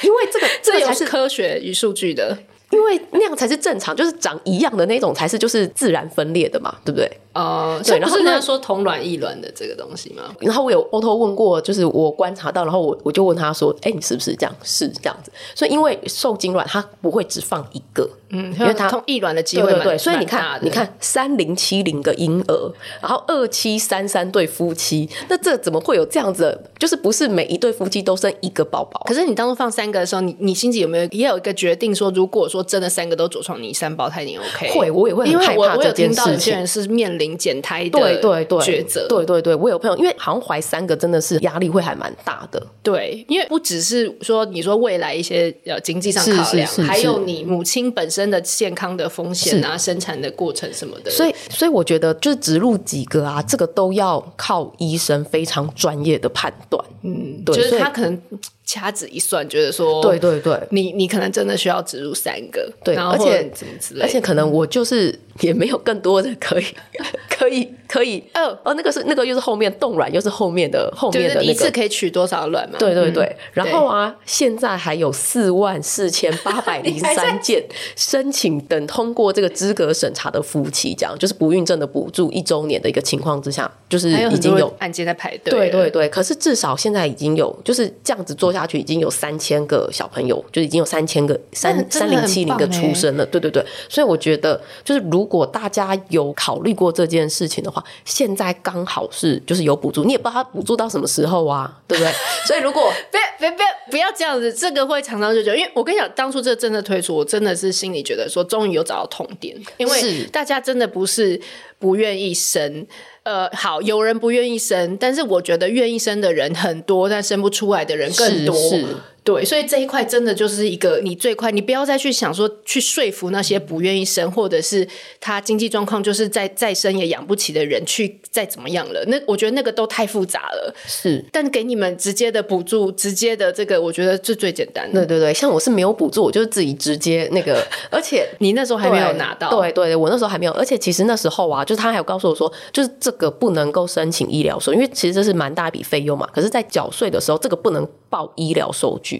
[0.02, 2.36] 因为 这个这个才是科学与数据的，
[2.70, 7.10] 因为那样才是正常，就是长一样的那种才是就是自然分裂的嘛，对不对？
[7.34, 10.34] 哦，对，然后是说同卵异卵的这个东西嘛？
[10.40, 14.54] 然后我有 auto 问过，就是我观察到，然后我我就问他说：“哎，你是不是这样？
[14.62, 18.06] 是这样子。”所以因为受精卵它不会只放一个。
[18.32, 26.58] 嗯，因为它通异卵的机会对，对，对，所以你看，你看三零七零个婴儿，然后二七三三对夫妻，那这怎么会有这样子？
[26.78, 29.00] 就是不是每一对夫妻都生一个宝宝？
[29.06, 34.70] 可是你当初放三个的时候，你你心里有没有也有一个决定说，如果说真的三个都着床，你三胞胎你 OK？
[34.70, 35.62] 会，我也会很害怕这件事情。
[35.62, 42.60] 因为我我有听到有些人是面临减胎的对对对抉择，对对对，我有朋友，因为好像怀三个真的是压力会还蛮大的。
[42.82, 49.02] 对，因为不只是说你说未来一些呃经济上考量，还有你母亲本身的健康的。
[49.02, 56.84] 的风险啊，生产的过程什么的，所以所以我觉得就是植入几个啊，这个都要靠医生非常专业的判断。
[57.02, 58.22] 嗯，对，就是他可能
[58.64, 66.64] 掐指一算，觉得说，对对对，你你可能真的需要植入三个，对，而且怎么之类，而且可能我就是也没有更多的可以
[67.28, 68.56] 可以可以哦。
[68.64, 72.78] 哦，那个是那个又是后面冻卵，又是后面的后面的、那个、一次可以取多少卵嘛？
[72.78, 77.62] 对对对，然后啊，现在还有四万四千八百零三件
[77.96, 85.50] 申请等通过这个资格审查的夫妻，这样就是不孕症的补助一周年的一个情况之下，就是已经有案件在排队。
[85.50, 93.24] 对对对，可是至少现在已经有就是这样子做下去，已经有三千个小朋友，就已经有三千个三三零七零个出生了。
[93.26, 102.12] 对对对，所以我觉得就是如果大家有考虑过这件事情的话，现在刚好是就是有补助，你也不知道他补助到什么时候啊，对不对？
[102.46, 105.54] 所以如果别别别不要这样子，这个会长长久久。
[105.54, 111.40] 因为我跟你讲，当初这个政策推出，我真的是心里觉得说，终于有找到痛点，因为大家真的不是
[111.78, 112.86] 不愿意生。
[113.24, 118.54] 呃，好，有人不愿意生，但是我觉得愿意生的人很多，但生不出来的人更多。
[118.54, 118.86] 是，是
[119.24, 124.86] 对，所以这一块真的就是一个你最快，你不要再去想说去说服那些不愿意生，或者是
[125.20, 129.04] 他经济状况就是再再生也养不起的人去再怎么样了。
[129.06, 130.74] 那我觉得那个都太复杂了。
[130.86, 135.06] 是，但给你们直接的补助，直接的这个，我觉得是最简单的。
[135.06, 139.50] 对对对，像我是没有补助，我就是自己直接那个， 而且你那时候还没有拿到。
[139.50, 146.28] 对对对，我那时候还没有，而且其实那时候啊，就是他还有告诉我说，就是这个不能够申请医疗税，因为其实这是蛮大一笔费用嘛。
[146.34, 149.11] 可是，在缴税的时候，这个不能报医疗收据。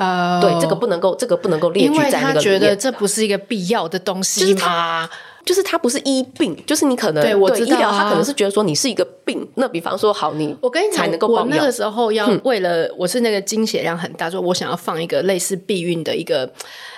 [0.00, 2.24] 呃，对，这个不能够，这个不能够列举在那个里面。
[2.24, 5.06] 因为他觉得这不是一个必要的东西吗？
[5.44, 9.46] 就是他不是医病，就是你可能对我知道、啊、医疗，他可能是觉得说你是一个病。
[9.56, 16.50] 那比方说，好，你我跟你讲，才能够我那个时候要为了、嗯、我是那个经血量很大，说我想要放一个类似避孕的一个，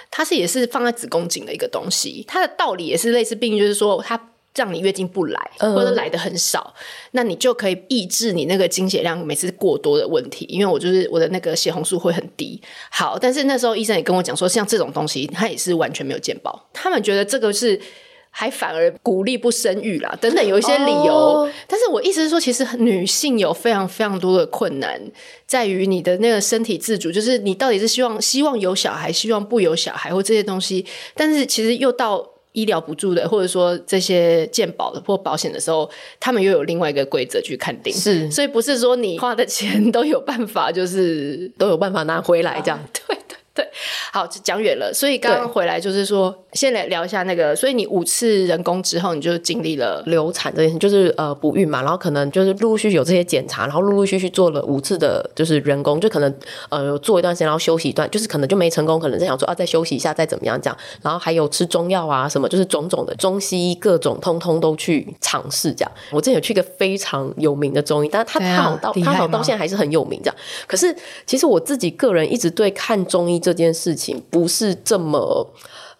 [0.08, 2.24] 它是也是放在子宫颈的一个东西。
[2.28, 4.20] 它的道理也是类似避孕，就是说它。
[4.54, 10.44] 让你月经不来，或者来的很少，嗯，那你就可以抑制你那个经血量每次过多的问题。
[10.48, 12.60] 因为我就是我的那个血红素会很低。
[12.90, 16.68] 好，但是那时候医生也跟我讲说，像这种东西，他也是完全没有健保。
[16.72, 17.80] 他们觉得这个是
[18.28, 21.14] 还反而鼓励不生育啦，等等有一些理由。
[21.14, 25.00] 哦，但是我意思是说，其实女性有非常非常多的困难，
[25.46, 30.84] 在于你的那个身体自主，就是你到底是希望希望有小孩，希望不有小孩，或这些东西。
[31.14, 32.31] 但是其实又到。
[32.52, 43.16] 医疗补助的，或者说这些健保的或保险的时候，他们又有另外一个规则去看定，是，所以不是说你花的钱都有办法，就是都有办法拿回来这样， 对。
[43.54, 43.68] 对，
[44.10, 44.90] 好，讲远了。
[44.94, 47.54] 所以刚刚回来就是说，先来聊一下那个。
[47.54, 56.34] 所以你五次人工之后，你就经历了流产这件事，就是呃不孕嘛，然后可能就是陆陆续续有这些检查，然后陆陆续续做了五次的，就是人工，就可能
[56.70, 60.78] 呃做一段时间，然后休息一段，就是可能就没成功，可能在想说啊再休息一下，再怎么样这样。
[61.02, 65.92] 然后还有吃中药啊什么，就是种种的中西医各种通通都去尝试这样。
[66.10, 70.36] 我之前有去一个非常有名的中医，但是他他好到他好到现在还是很有名这样。
[70.66, 73.41] 可是其实我自己个人一直对看中医。
[73.42, 75.46] 这件事情不是这么，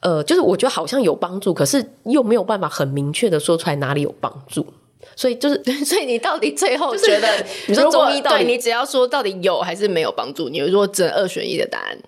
[0.01, 4.65] 呃，就是我觉得好像有帮助，可是又没有办法很明确的说出来哪里有帮助，
[5.17, 7.29] 所以就是， 所以你到底最后觉得，
[7.67, 11.99] 你说中医到底，你只要说到底有还是没有帮助，你如果只能二选一的答案，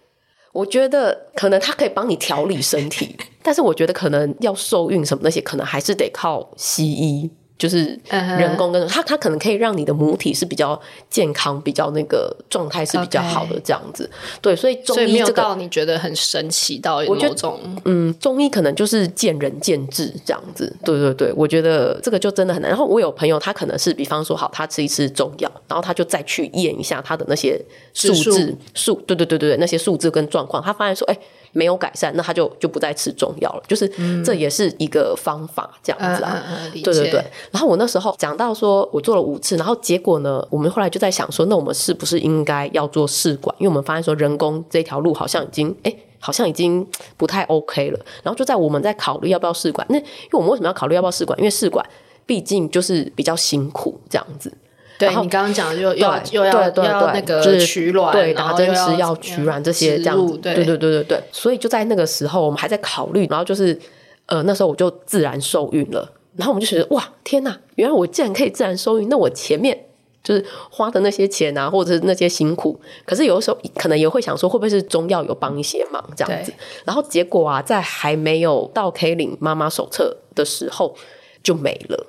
[0.53, 7.31] 我觉得可能它可以帮你调理身体， 但是我觉得可能要受孕什么那些，可能还是得靠西医。
[7.57, 14.11] 就是人工跟它，它可能可以让你的母体是比较健康，比较那个状态是比较好的这样子。
[14.41, 20.75] 对，所以中医这个你觉得很神奇到某种，我觉得嗯，中医可能就是见仁见智这样子。
[20.85, 22.69] 对对对，我觉得这个就真的很难。
[22.69, 27.61] 然后我有朋友，他可能是比方说好，他吃一次中药，然后他就再去验一下他的那些
[27.93, 31.19] 数字数，对对对对对，那些数字跟状况，他发现说，哎。
[31.55, 33.63] 没有改善，那他就就不再吃中药了。
[33.67, 33.89] 就是
[34.23, 36.45] 这也是一个方法，这样子啊。
[36.47, 37.25] 嗯、对对对。
[37.51, 43.55] 然后我那时候讲到说，我做了五次，然后结果呢，我们后来就在想说，那我们是不是应该要做试管？
[43.59, 46.87] 因为我们发现说，人工这条路好像已经，哎，好像已经
[47.17, 48.01] 不太 OK 了。
[48.23, 49.87] 然后就在我们在考虑要不要试管。
[49.89, 51.39] 那因为我们为什么要考虑要不要试管？
[51.39, 51.85] 因为试管
[52.27, 54.53] 毕竟就是比较辛苦，这样子。
[54.99, 56.71] 对，你刚刚讲又要又要
[57.13, 61.23] 那个取卵，对，打针吃药取卵这些这样子，对对对对对。
[61.33, 63.79] 所以就在那个时候，我们还在考虑，然后就是
[64.27, 69.77] 呃那时候我就自然受孕了，然后我们就觉得哇天呐，原来我竟然可以自然受孕，那我前面
[70.23, 76.53] 就是花的那些钱啊，或者是那些辛苦，可是有的时候可能也会想说，会不会是中药有帮一些忙这样子？
[76.85, 80.95] 然后结果啊，在还没有到可以领妈妈手册的时候
[81.43, 82.07] 就没了。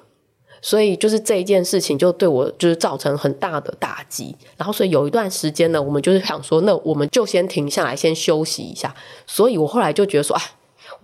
[0.62, 8.94] 所以就是这一件事情就对我就是造成很大的打击，然后所以有一段时间呢，我们就是想说，那我们就先停下来，先休息一下。
[9.28, 10.42] 所以我后来就觉得说，啊。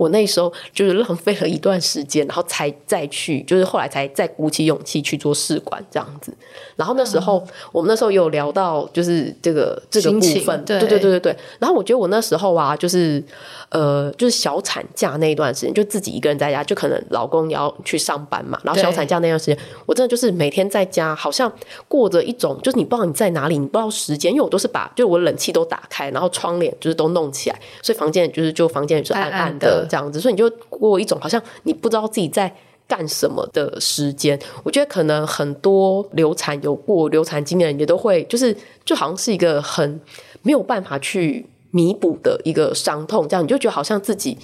[0.01, 6.33] 我那时候就是浪费了一段时间，然后才再去，就是后来才再鼓起勇气去做试管这样子。
[6.75, 11.37] 然后那时候、嗯、我们那时候有聊到，就是这个这个部分，对对对对对。
[11.59, 13.23] 然后我觉得我那时候啊，就是
[13.69, 18.59] 呃，就是小产假那一段时间，就自己一个人在家，就可能老公也要去上班嘛。
[18.63, 21.51] 然后小产假那段时间，我真的就是每天在家，好像
[21.87, 29.87] 过着一种，就是你不知道你在哪里，你不知道时间，因为我都是把，就我冷气都打开，然后窗帘就是都弄起来，所以房间就是就房间也是暗暗的。
[29.91, 32.55] 这样子，所以你就过一种好像你不知道自己在
[32.87, 34.39] 干什么的时间。
[34.63, 39.99] 我觉得可能很多流产有过流产经验的人也都会，就是就好像是一个很
[40.43, 44.37] 没有办法去弥补的一个伤痛，这样你就觉得好像自己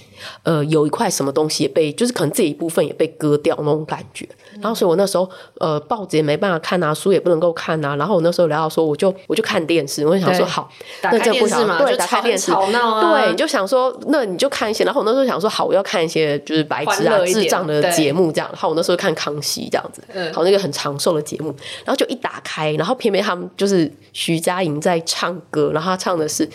[0.44, 4.28] 呃有一块什么东西也被，就是可能这一部分也被割掉那种感觉。
[4.60, 7.96] 然后所以我那时候呃报纸也没办法看啊，书也不能够看啊。
[7.98, 10.70] 然后我那时候聊到说，我就我就看电视，我就想说好，
[11.04, 14.84] 那这不想对，打开电视，吵闹啊，对，你就想说那你就看一些。
[14.84, 18.50] 然后我那时候想说好，我要看一些就是白痴啊智障的节目这样。
[18.52, 20.02] 然后我那时候看康熙这样子，
[20.34, 21.54] 好那个很长寿的节目。
[21.86, 26.50] 然后就一打开，然后偏偏他们就是徐佳莹在唱歌，然后她唱的是。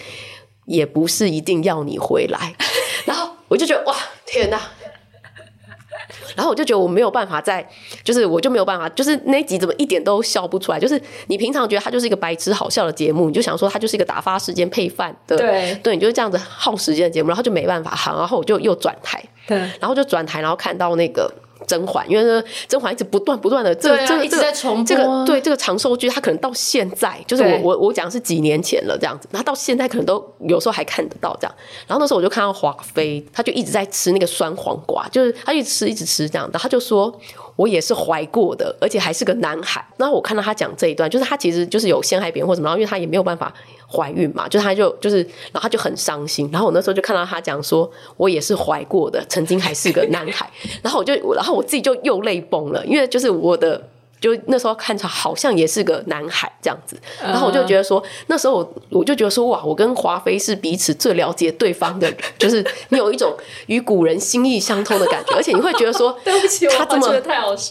[0.66, 2.54] 也不是一定要你回来，
[3.04, 3.94] 然后我就觉得哇，
[4.26, 4.60] 天哪！
[6.34, 7.66] 然后我就觉得我没有办法再，
[8.02, 10.80] 就是我就没有办法，就是那一集怎么一点都笑不出来？
[10.80, 21.32] 就是你平常觉得它就是一个白痴好笑的节目，你就想说它就是一个打发时间配饭的，对对，你就是这样子耗时间的节目，然后就没办法，好，然后我就又转台，对，然后就转台，然后看到那个。
[21.72, 31.54] 甄嬛，因为，甄嬛一直不断不断的这个、啊、这个、这个、这个对这个长寿剧，它可能到现在，就是我我我讲是几年前了这样子，它到现在可能都有时候还看得到这样。
[31.86, 37.18] 然后那时候我就看到华妃，她就一直在吃那个酸黄瓜，就是她一直吃一直吃这样的，她就说。
[37.56, 39.84] 我也是怀过的，而且还是个男孩。
[39.96, 43.52] 然后我看到他讲这一段，就是他其实就是有陷害别人或什么，然后因为他也没有办法
[43.90, 45.18] 怀孕嘛，就是他就就是，
[45.52, 46.48] 然后他就很伤心。
[46.52, 50.50] 然后我那时候就看到他讲说，我也是怀过的，曾经还是个男孩。
[50.82, 53.88] 然后我就，然后我自己就又泪崩了，因为就是我的。
[54.22, 67.12] 就那时候看起来好像也是个男孩这样子，然后我就觉得说，那时候我我就觉得说，哇，我跟华妃是彼此最了解对方的人， 就是你有一种与古人心意相通的感觉，而且你会觉得说， 对不起，他这么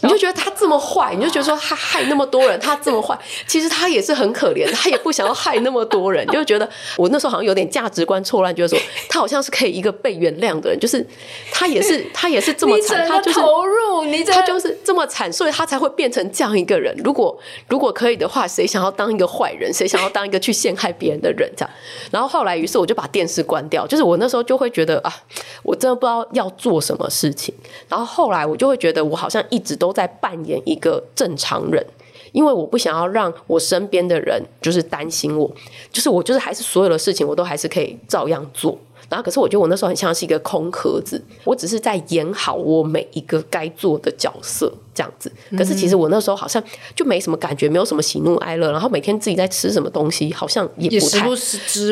[0.02, 11.02] 你就觉得他这么坏，你就觉得说他害那么多人，他这么坏，其实他也是很可怜，他也不想要害那么多人，就觉得我那时候好像有点价值观错乱，觉得说他好像是可以一个被原谅的人，就是
[11.50, 19.72] 他也是他也是这么惨，他就是投入，你他就是这么惨，所以他才会变成这样一个人，如果如果可以的话，谁想要当一个坏人？
[19.72, 21.48] 谁想要当一个去陷害别人的人？
[21.56, 21.70] 这样，
[22.10, 23.86] 然后后来，于是我就把电视关掉。
[23.86, 25.14] 就是我那时候就会觉得啊，
[25.62, 27.54] 我真的不知道要做什么事情。
[27.88, 31.86] 然后后来我就会觉得，我好像一直都在扮演一个正常人，
[32.32, 35.48] 因为我不想要让我身边的人就是担心我，
[35.92, 38.76] 就是我就是还是所有的事情我都还是可以照样做。
[39.12, 45.30] 然后，可是我觉得我那时候很像是一个空壳子，我只是在演好我每一个该做的角色这样子。
[45.54, 46.62] 可是其实我那时候好像
[46.96, 48.72] 就没什么感觉，没有什么喜怒哀乐。
[48.72, 51.26] 然后每天自己在吃什么东西，好像也不太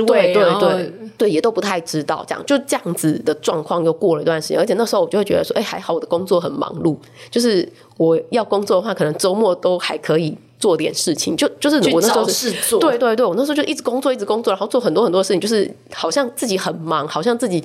[0.06, 2.24] 对对对对，也都不太知道。
[2.26, 6.96] 这样就这样子的状况又过了一段时间，而且那时候我就会觉得说，哎，还好我的工作很忙碌，
[7.30, 10.38] 就是我要工作的话，可能周末都还可以。
[10.60, 17.64] 做点事情，就就是我那时候是做，对对对，我那时候就一直工作，一直工作，然后做很多很多事情，就是好像自己很忙，好像自己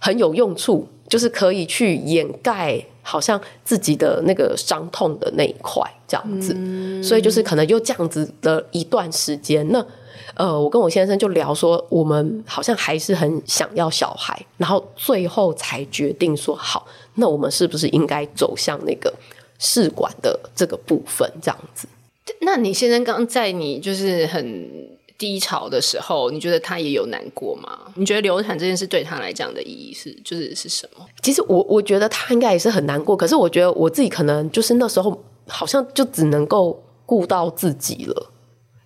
[0.00, 9.84] 很有用处，就是可以去掩盖好像自己的那个伤痛的那一块这样子，嗯、所以就是可能又这样子的一段时间，那
[10.34, 19.12] 呃，我跟我先生就聊说，我们好像还是很想要小孩，然后最后才决定说，好，那我们是不是应该走向那个
[19.58, 21.86] 试管的这个部分，这样子。
[22.40, 27.78] 那你先生刚在你就是很低潮的时候，你觉得他也有难过吗？
[27.94, 31.06] 你觉得流产这件事对他来讲的意义是就是是什么？
[31.22, 38.30] 其实我我觉得他应该也是很难过，可是我觉得我自己可能就是那时候好像就只能够顾到自己了，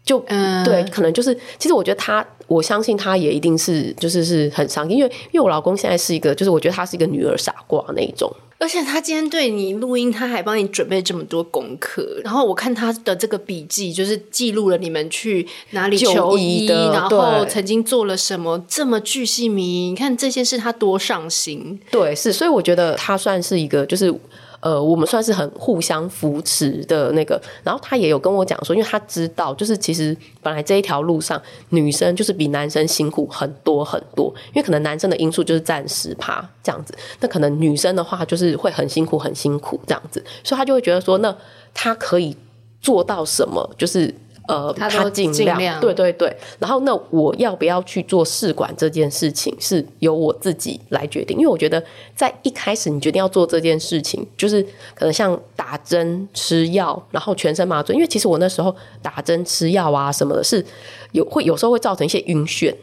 [0.04, 8.30] 就嗯对，可能就是其实我觉得他，我相信他也一定是就是是很伤心，因为因为我老公现在是一个，就是我觉得他是一个女儿傻瓜那一种。
[8.58, 12.20] 而且他今天对你录音，他还帮你准备这么多功课。
[12.24, 19.88] 然后我看他的这个笔记，就是记录了你们去哪里求医，然后曾经做了什么，这么巨细靡遗。
[19.90, 21.78] 你看这些事，他多上心。
[21.90, 24.14] 对，是，所以我觉得他算是一个，就是。
[24.60, 31.40] 呃，我们算是很互相扶持的那个，然后他也有跟我讲说，因为他知道，就是其实本来这一条路上，
[31.70, 41.36] 女生就是比男生辛苦很多很多，因为可能男生的因素就是暂时趴这样子，那可能女生的话就是会很辛苦很辛苦这样子，所以他就会觉得说，那
[41.74, 42.36] 他可以
[42.80, 44.14] 做到什么，就是。
[44.48, 46.36] 呃，他尽量，量对对对。
[46.58, 51.36] 然后，那我要不要去做试管这件事情，是由我自己来决定。
[51.36, 51.82] 因为我觉得，
[52.14, 54.62] 在一开始你决定要做这件事情，就是
[54.94, 57.94] 可能像打针、吃药，然后全身麻醉。
[57.94, 60.64] 因为其实我那时候打针、吃药啊什么的，是
[61.12, 62.74] 有会有时候会造成一些晕眩，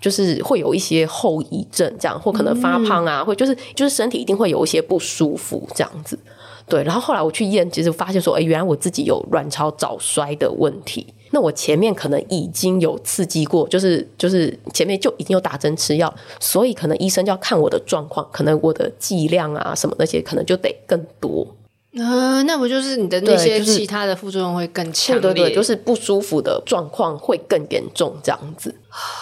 [0.00, 6.18] 就是会有一些后遗症，这样或可能发胖啊，或、嗯、就是就是身体一定会有一些不舒服这样子。
[6.68, 11.06] 对，然后后来我去验，其实发现说，哎，原来我自己有卵巢早衰的问题。
[11.30, 21.46] 那我前面可能已经有刺激过，就是就是前面就已经有打针吃药，所以可能医生就要看我的状况，可能我的剂量啊什么那些可能就得更多。
[21.98, 25.20] 呃，那不就是你的那些其他的副作用会更强烈？
[25.20, 28.74] 对对对，就是不舒服的状况会更严重，这样子。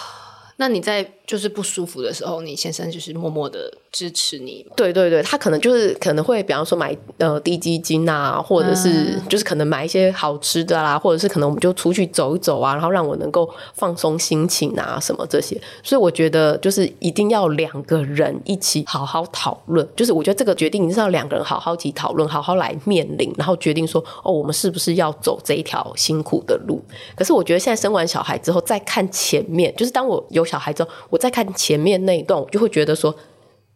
[0.59, 4.65] 那你在就是不舒服的时候，你先生就是默默的支持你。
[4.75, 15.59] 对对对，他可能就是可能会，比方说买呃低基金啊，或者是就是可能买一些好吃的啦，或者是可能我们就出去走一走啊，然后让我能够放松心情啊什么这些。
[15.83, 26.81] 所以我觉得就是一定要两个人一起好好讨论，就是我觉得这个决定是要两个人好好一起讨论，好好来面临，然后决定说哦，我们是不是要走这一条辛苦的路？
[27.15, 33.13] 可是我觉得现在生完小孩之后再看前面，就是当我有小孩之后，我再看前面那一段，我就会觉得说，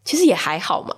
[0.03, 0.95] 其实也还好嘛。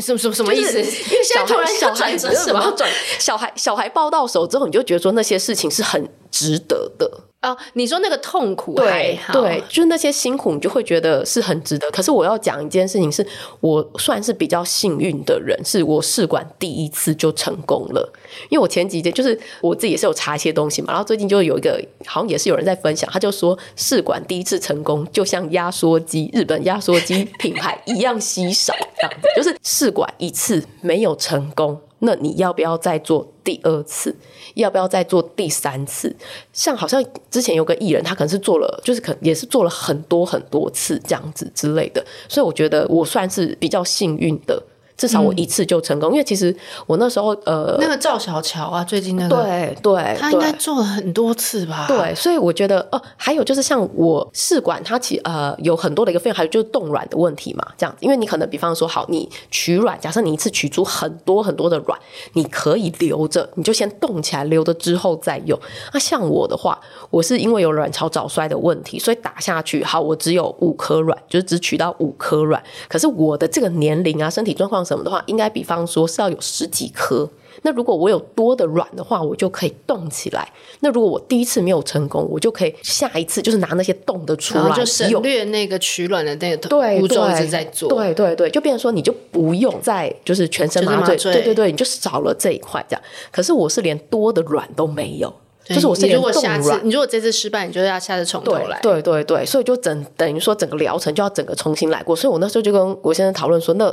[0.00, 0.82] 什么什么什么意思？
[0.82, 2.90] 就是、因为小孩小孩子什么转
[3.20, 7.08] 小孩小孩抱到手之后，你就觉得说那些事情是很值得的。
[7.46, 11.88] 哦，你说那个痛苦对对，就是那些辛苦，你就会觉得是很值得。
[11.90, 13.28] 可是我要讲一件事情是，是
[13.60, 18.12] 我算是比较幸运的人，是我试管第一次就成功了。
[18.48, 31.80] 因为我前几天就是我自己也是有查一些东西嘛，然后最近就有一个好像也是有人在分享，他就说试管第一次成功，就像压缩机日本压缩机品牌一样稀少，这样子，就是试管一次没有成功。
[32.00, 34.14] 那你要不要再做第二次？
[34.56, 36.14] 要不要再做第三次？
[36.52, 42.04] 像好像之前有个艺人，他可能是做了，就是可也是做了很多很多次这样子之类的。
[42.28, 44.62] 所以我觉得我算是比较幸运的。
[44.96, 46.54] 至少我一次就成功，嗯、因为其实
[46.86, 51.84] 我那时候呃，那个赵小乔啊，最近那个对对，他应该做了很多次吧？
[51.86, 61.98] 对，所以我觉得哦，还有就是像我试管，它其呃有很多的一个费用，还有就是冻卵的问题嘛，这样子，因为你可能比方说，好，你取卵，假设你一次取出很多很多的卵，
[62.32, 65.58] 你可以留着，你就先冻起来，留着之后再用。
[65.92, 66.80] 那像我的话，
[67.10, 74.85] 我是因为有卵巢早衰的问题，所以打下去，好，我只有五颗卵，就是只取到五颗卵，可是我的这个年龄啊，身体状况。
[74.86, 77.28] 什么的话，应该比方说是要有十几颗。
[77.62, 80.46] 那如果我有多的卵的话，我就可以冻起来。
[80.80, 86.68] 那如果我第一次没有成功，我就可以下一次就是拿那些冻的出来，就省略那个取卵的那个
[87.00, 87.88] 步骤一直在做。
[87.88, 91.42] 对对对，就变成说你就不用再就是全身麻醉，就是麻醉。
[91.42, 93.02] 对对对，你就少了这一块这样。
[93.32, 95.32] 可是我是连多的卵都没有，
[95.64, 96.06] 就是我是。
[96.06, 98.78] 如果下次，你如果这次失败，你就要下次重头来。
[98.82, 102.14] 对对对，所以就整等于说整个疗程就要整个重新来过。
[102.14, 103.92] 所以我那时候就跟我先生讨论说，那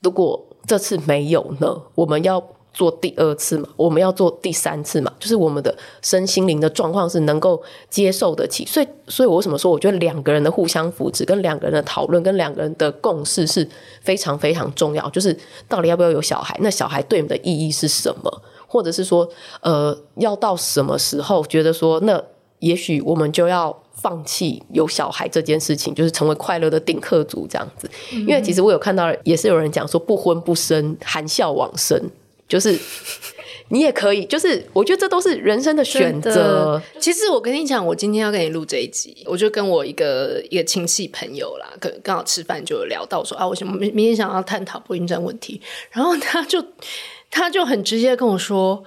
[0.00, 1.82] 如果这次没有呢？
[1.94, 2.42] 我们要
[2.72, 3.68] 做第二次嘛？
[3.76, 5.12] 我们要做第三次嘛？
[5.18, 13.68] 就是我们的身心灵的状况是能够接受得起，所以，所以我为什么说，我觉得两个人的互相扶持，跟两个人的讨论，跟两个人的共识是
[14.02, 15.08] 非常非常重要。
[15.10, 15.36] 就是
[15.68, 16.56] 到底要不要有小孩？
[16.60, 18.42] 那小孩对你们的意义是什么？
[18.66, 19.28] 或者是说，
[19.62, 22.22] 呃，要到什么时候觉得说，那
[22.60, 23.76] 也许我们就要。
[24.00, 27.90] 放弃有小孩这件事情，就是成为快乐的顶客族这样子。
[28.10, 32.00] 因为其实我有看到，也是有人讲说不婚不生，含笑往生，
[32.46, 32.78] 就是
[33.70, 36.80] 你也可以，就是我觉得这都是人生的选择。
[37.00, 46.64] 其实我跟你讲，我今天要跟你录这一集，我就跟我一个一个亲戚朋友啦，可刚好吃饭就有聊到说啊，我想明明天想要探讨不孕症问题，然后他就
[47.30, 48.84] 他就很直接跟我说。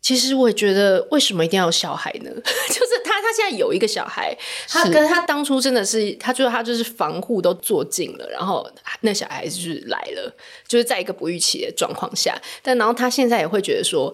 [0.00, 2.30] 其实我也觉得，为什么一定要有小孩呢？
[2.68, 4.34] 就是他，他现在有一个小孩，
[4.66, 8.66] 他跟他当初真的是，他觉得他就是防护都做尽了，然后
[9.02, 10.34] 那小孩就是来了，
[10.66, 12.34] 就是在一个不预期的状况下。
[12.62, 14.12] 但然后他现在也会觉得说，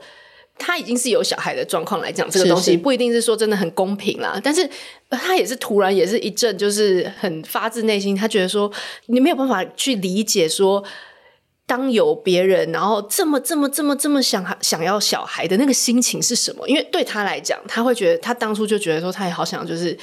[0.58, 4.40] 他已经是有小孩的状况来讲，这个东西不一定是说真的很公平啦。
[4.42, 4.68] 但是
[5.10, 8.70] 他也是突然也是一阵，就是很发自内心，他觉得说，
[9.06, 10.82] 你没有办法去理解说。
[11.66, 16.68] 当有别人，然后这么这么这么这么想想要小孩的那个心情是什么？
[16.68, 19.98] 因为对他来讲，他会觉得他当初就觉得说，他也好想就是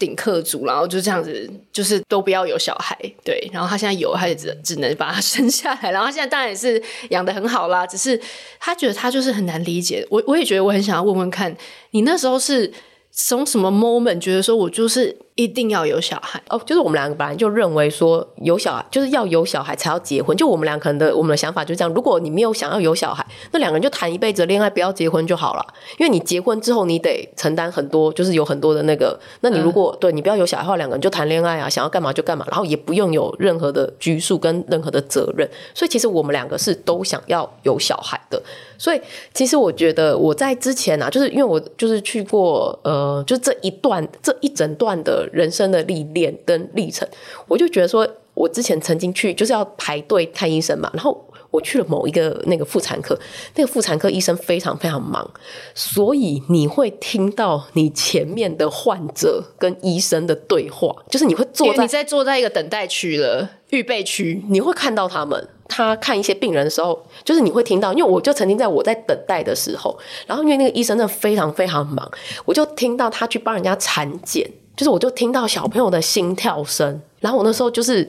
[0.00, 2.98] 顶客族，然后就这样子，就是都不要有小孩。
[3.24, 5.92] 对，然后他现在有，他也只只能把他 生下来。
[5.92, 8.20] 然后他现在当然也是养得很好啦，只是
[8.58, 10.04] 他觉得他就是很难理解。
[10.10, 11.56] 我我也觉得我很想要问问看
[11.92, 12.72] 你那时候是
[13.12, 15.16] 从什么 moment 觉得说我就是。
[15.36, 21.92] 一定要有小孩哦，就是我们两个本来就认为说有小孩就是要有小孩才要结婚，就我们俩可能的我们的想法就是这样。
[21.92, 25.66] 如果你没有想要有小孩，那两个人就谈一辈子恋爱，不要结婚就好了。
[25.98, 29.18] 因为你结婚之后，你得承担很多，就是有很多的那个。
[29.42, 35.46] 那你如果、嗯、对你不要有小孩的话，两个人就谈恋爱啊，想要干嘛就干嘛，然后也不用有任何的拘束跟任何的责任。
[35.74, 38.42] 所以其实我们两个是都想要有小孩的。
[38.78, 39.00] 所以
[39.34, 45.25] 其实我觉得我在之前啊，就是因为我就是去过呃，就这一段这一整段的。
[45.32, 47.06] 人生的历练跟历程，
[47.48, 53.18] 我就觉得说，我之前曾经去就是要排队看医生嘛，然后我去了某一个那个妇产科，
[53.54, 55.30] 那个妇产科医生非常非常忙，
[55.74, 69.96] 所以你会听到你前面的患者跟医生的对话，就是你会坐在你在坐在一个等待区了预备区，你会看到他们，他看一些病人的时候，就是你会听到，因为我就曾经在我在等待的时候，
[70.26, 72.10] 然后因为那个医生真的非常非常忙，
[72.44, 74.50] 我就听到他去帮人家产检。
[74.76, 78.08] 就是我就听到小朋友的心跳声，然后我那时候就是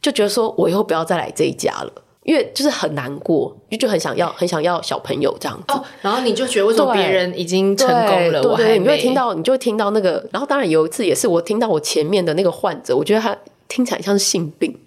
[0.00, 1.90] 就觉得说，我以后不要再来这一家了。
[2.24, 5.74] 因为就是很难过，就就很想要，很想要小朋友这样子。
[5.74, 8.78] 哦，然后你就觉得为什么别人已经成功了，我还没？
[8.78, 10.24] 你会听到，你就会听到那个。
[10.30, 13.36] 然后当然有一次也是我听到我前面的那个患者，我觉得他
[13.66, 14.78] 听起来像是性病。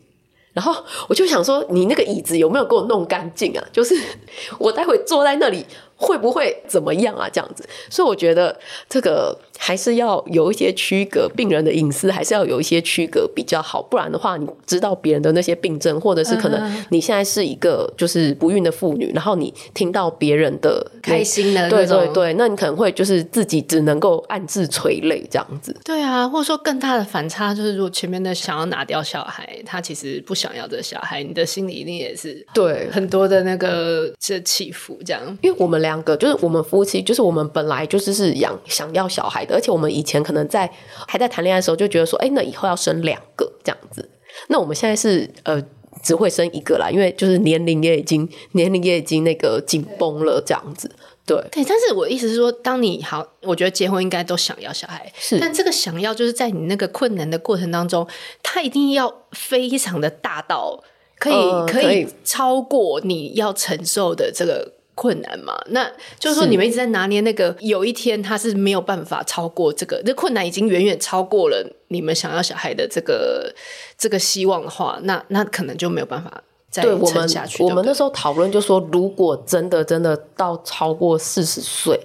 [0.53, 0.73] 然后
[1.09, 3.63] 我就想说，你那个椅子有没有给我弄干净啊？
[3.73, 3.93] 就是
[4.57, 5.65] 我待会坐在那里。
[5.95, 7.29] 会不会怎么样啊？
[7.31, 8.57] 这样子，所以我觉得
[8.89, 13.81] 这个还是要有一些区隔，病人的隐私还是要有一些区隔比较好。
[13.81, 25.75] 不然的话，你知道别人的那些病症，或者是可能你现在是一个就是不孕的妇女，然后你听到别人的开心的，对对对，那你可能会就是自己只能够暗自垂泪这样子。
[25.83, 35.21] 对啊，或者说更大的反差就是，如果前面的想要拿掉小孩，他其实不想要这小孩，你的心里一定也是对很多的那个这起伏这样。
[35.41, 40.69] 因为我们两个就是我们夫妻，就是我们本来就是是养想要小孩的，而且我们以前可能在
[41.07, 44.09] 还在谈恋爱的时候就觉得说，哎，那以后要生两个这样子。
[44.49, 45.61] 那我们现在是呃
[46.03, 50.89] 只会生一个啦，因为就是年龄也已经年龄也已经那个紧绷了这样子。
[51.25, 58.07] 对对，但是我的意思是说，当你好，我觉得结婚应该都想要小孩，是，但这个想要就是在你那个困难的过程当中，
[58.43, 60.83] 他一定要非常的大到
[61.17, 64.74] 可以、呃、可以超过你要承受的这个。
[64.95, 65.53] 困难嘛？
[65.67, 65.85] 那
[66.17, 73.53] 就是说，你们一直在拿捏那个，有一天他是没有办法超过这个，那困难已经远远超过了你们想要小孩的这个
[73.97, 77.57] 这个希望的话，那那可能就没有办法再撑下去。
[77.57, 81.99] 对，我们，对对，我们那时候讨论就说，如果真的真的到超过四十岁，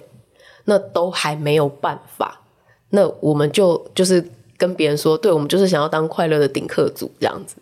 [0.65, 2.41] 那都还没有办法，
[2.89, 4.23] 那我们就就是
[4.57, 7.55] 跟别人说，对，我们就是想要当快乐的顶客组这样子。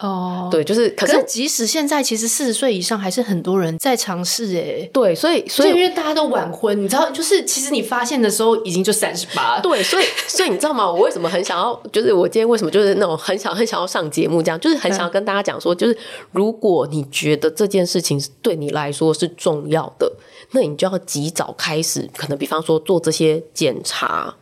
[0.00, 4.88] 哦，对，就是，可是，即使现在，其实四十岁以上还是很多人在尝试哎。
[4.94, 9.60] 对，所以，所以，因为大家都晚婚，你知道，就是其实你发现的时候已经就三十八。
[9.60, 10.90] 对，所以， 所以你知道吗？
[10.90, 15.96] 我为什么很想要，就是我今天为什么就是那种很想很想要上节目，这样，就是很想要跟大家讲说，就是
[16.32, 20.10] 如果你觉得这件事情对你来说是重要的，
[20.52, 24.34] 那你就要及早开始，可能比方说做这些检查。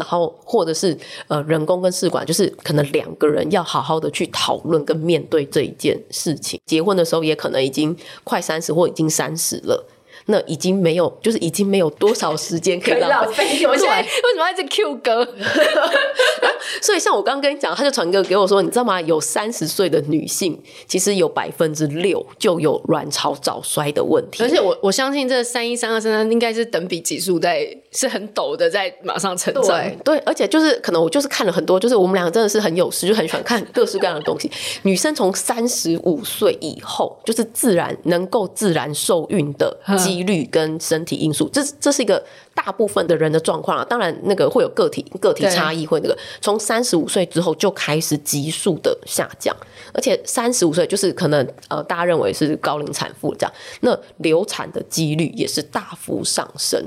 [0.00, 0.96] 然后，或者是
[1.28, 6.58] 呃，人工跟试管，就是可能两个人要好好的去讨论跟面对这一件事情。
[6.64, 7.94] 结婚的时候也可能已经
[8.24, 9.86] 快三十或已经三十了。
[10.30, 13.66] 那已经没有，就是已经没有多少时间可以浪费。
[13.66, 15.26] 我现在为什么要一直 Q 哥？
[16.80, 19.00] 所以像我刚刚跟你讲，他就传个给我说，你知道吗？
[19.00, 24.42] 有三十岁的女性，其实有百分之六就有卵巢早衰的问题。
[24.42, 29.64] 而且我我相信这三一、三二、三三应该是等比级数在是很陡的，在马上成长。
[29.64, 34.50] 对，对，而且就是可能我就是看了很多，就是我们两个真的是很有事，就很喜欢看各式各样的东西。
[34.82, 39.76] 女生从三十五岁以后，就是自然能够自然受孕的
[40.20, 42.22] 几率跟身体因素，这这是一个
[42.54, 43.84] 大部分的人的状况啊。
[43.88, 49.56] 当然，那个会有个体个体差异，会那个从三十五岁之后就开始急速的下降，
[49.94, 56.84] 而且三十五岁就是可能呃，大家认为是高龄产妇这样，那流产的几率也是大幅上升。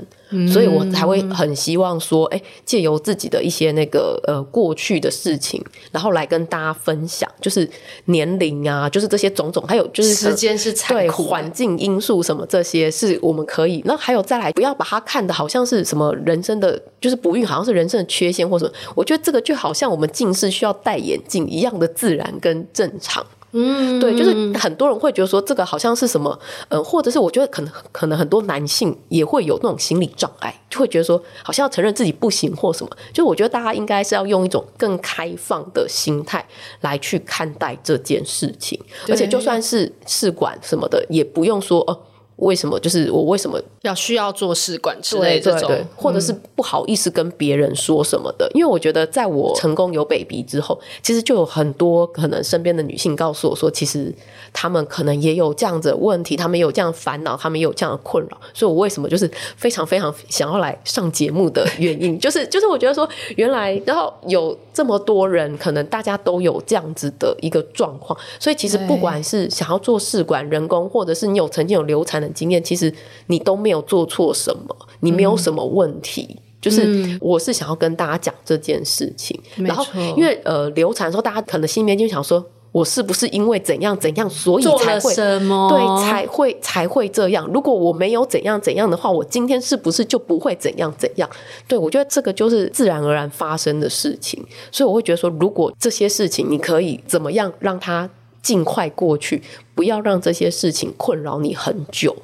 [0.48, 7.68] 所以我才会很希望说，哎、欸，借由自己的一些那个呃过去的事情，然后来跟大家分享，就是
[8.06, 13.82] 年龄啊，就是这些种种，还有就是时间是对环境因素什么这些，是我们可以。
[13.84, 18.72] 那还有再来，不要把它看的好像是什么人生的，就是不孕好像是人生的缺陷或什么。
[18.94, 23.24] 我觉得这个就好像我们近视需要戴眼镜一样的自然跟正常。
[23.56, 26.36] 嗯，对，就是很多人会觉得说这个好像是什么，
[26.68, 32.90] 呃，或者是我觉得可能可能很多男性也会有那种心理障碍，就会觉得说好像要承认自己不行或什么。
[33.12, 36.44] 就我觉得大家应该是要用一种更开放的心态
[36.80, 41.96] 来去看待这件事情，而且就算是试管什么的，也不用说哦。
[42.36, 42.78] 为什么？
[42.80, 48.46] 就是我为什么要需要做试管之类这种，或者是不好意思跟别人说什么的？
[48.46, 54.12] 嗯、因为我觉得，在我成功有 baby 之后，其实就有很多可能身边的女性告诉我说，其实
[54.52, 58.36] 他们可能也有这样子的问题，他们也有这样烦恼，他们也有这样的困扰。
[58.52, 72.92] 所以，我为什么就是非常非常想要来上节目的原因， 就是就是我觉得说，原来然后有这么多人，可能大家都有这样子的一个状况，所以其实不管是想要做试管、人工，或者是你有曾经有流产的经验，其实
[73.28, 76.26] 你都没有做错什么，你没有什么问题。
[76.30, 79.38] 嗯、就是我是想要跟大家讲这件事情。
[79.56, 79.84] 嗯、然后，
[80.16, 87.48] 因为呃，流产的时候，大家可能心里面就想说，我是不是因为怎样怎样，所以才会什么对才会才会这样？
[87.52, 91.28] 如果我没有怎样怎样的话，我今天是不是就不会怎样怎样？
[91.68, 94.44] 对，我觉得这个就是自然而然发生的事情。
[94.72, 98.08] 所以我会觉得说，如果这些事情你可以怎么样让它
[98.44, 99.42] 尽快过去，
[99.74, 102.14] 不要让这些事情困扰你很久。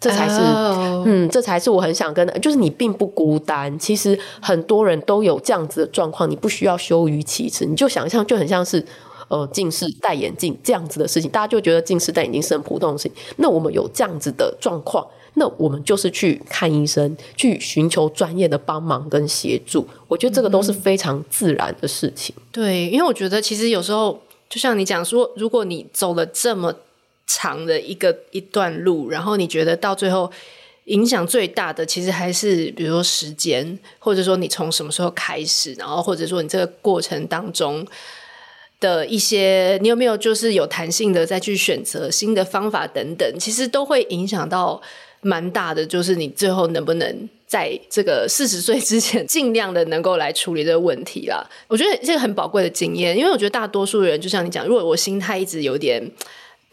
[0.00, 1.04] 这才是，oh.
[1.06, 3.78] 嗯，这才是我很想跟的，就是你并不孤单。
[3.78, 8.84] 其实很多人都有这样子的状况，你不需要羞于启齿，你就想象就很像是
[9.28, 13.12] 呃近视戴眼镜这样子的事情，大家就觉得近视戴眼镜是很普通的事情。
[13.36, 19.86] 那我们有这样子的状况，那我们就是去看医生，去寻求专业的帮忙跟协助。
[20.08, 22.34] 我觉得这个都是非常自然的事情。
[22.36, 24.20] 嗯、对，因为我觉得其实有时候
[24.52, 26.74] 就像你讲说，如果你走了这么。
[27.24, 30.30] 长的一个一段路，然后你觉得到最后
[30.86, 37.86] 影响最大的，其实还是比如说时间，或者说你从什么时候开始，然后或者说你这个过程当中
[38.80, 44.82] 的一些，你有没有就是有弹性的再去选择新的方法等等，其实都会影响到
[45.22, 51.42] 蛮大的，就是你最后能不能在这个四十岁之前尽量的能够来处理这个问题啦。
[51.66, 56.12] 我觉得这个很宝贵的经验，因为我觉得大多数人就像你讲，如果我心态一直有点。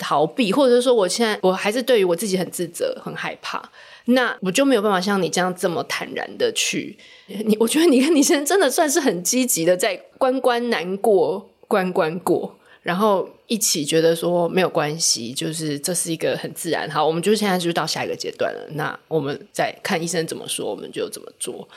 [0.01, 3.61] 逃避，或者是说我现在我还是对于我自己很自责、很害怕，
[4.05, 6.97] 那我就没有办法像你这样这么坦然的去。
[7.27, 16.89] 你我觉得你跟你现在真的算是很积极的，在关关难过关关过，然后一起觉得说没有关系，就是这是一个很自然。
[16.89, 18.59] 好，我们就现在就到下一个阶段了。
[18.73, 21.67] 那我们再看医生怎么说，我们就怎么做。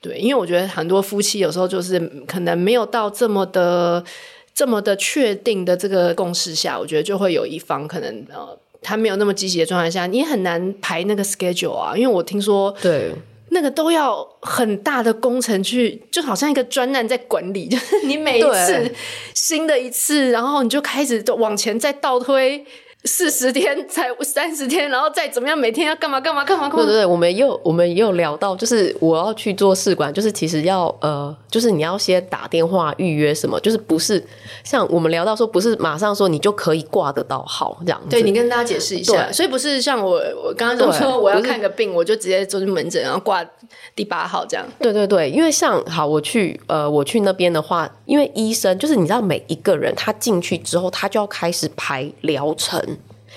[0.00, 4.04] 对，因为我觉得很多夫妻有时候就是可能没有到这么的。
[4.54, 11.96] 这么的确定的这个共识下，我觉得就会有一方可能呃，他没有那么积极的状态下，你很难排那个 schedule 啊。
[11.96, 13.14] 因为我听说，对
[13.52, 18.90] 那个都要很大的工程去，就好像一个专案在管理， 就是你每一次
[19.34, 22.64] 新的一次，然后你就开始往前再倒推。
[23.04, 26.84] 四十天 才三十天，然后再怎么样，每天要干嘛干嘛干嘛干嘛？
[26.84, 34.24] 对对对，我们又我们又聊到，就是我要去做试管，就是其实要呃，就是你要先打电话预约什么，就是不是
[34.62, 38.08] 像我们聊到说，不是马上说你就可以挂得到号这样子。
[38.10, 43.44] 对，你跟大家解释一下，所以不是像我我刚刚说我要看个病，我就直接走进门诊，然后挂
[43.96, 44.64] 第八号这样。
[44.78, 52.80] 对对对，因为像好我去呃我去那边的话，因为医生就是你知道每一个人他进去之后，他就要开始排疗程。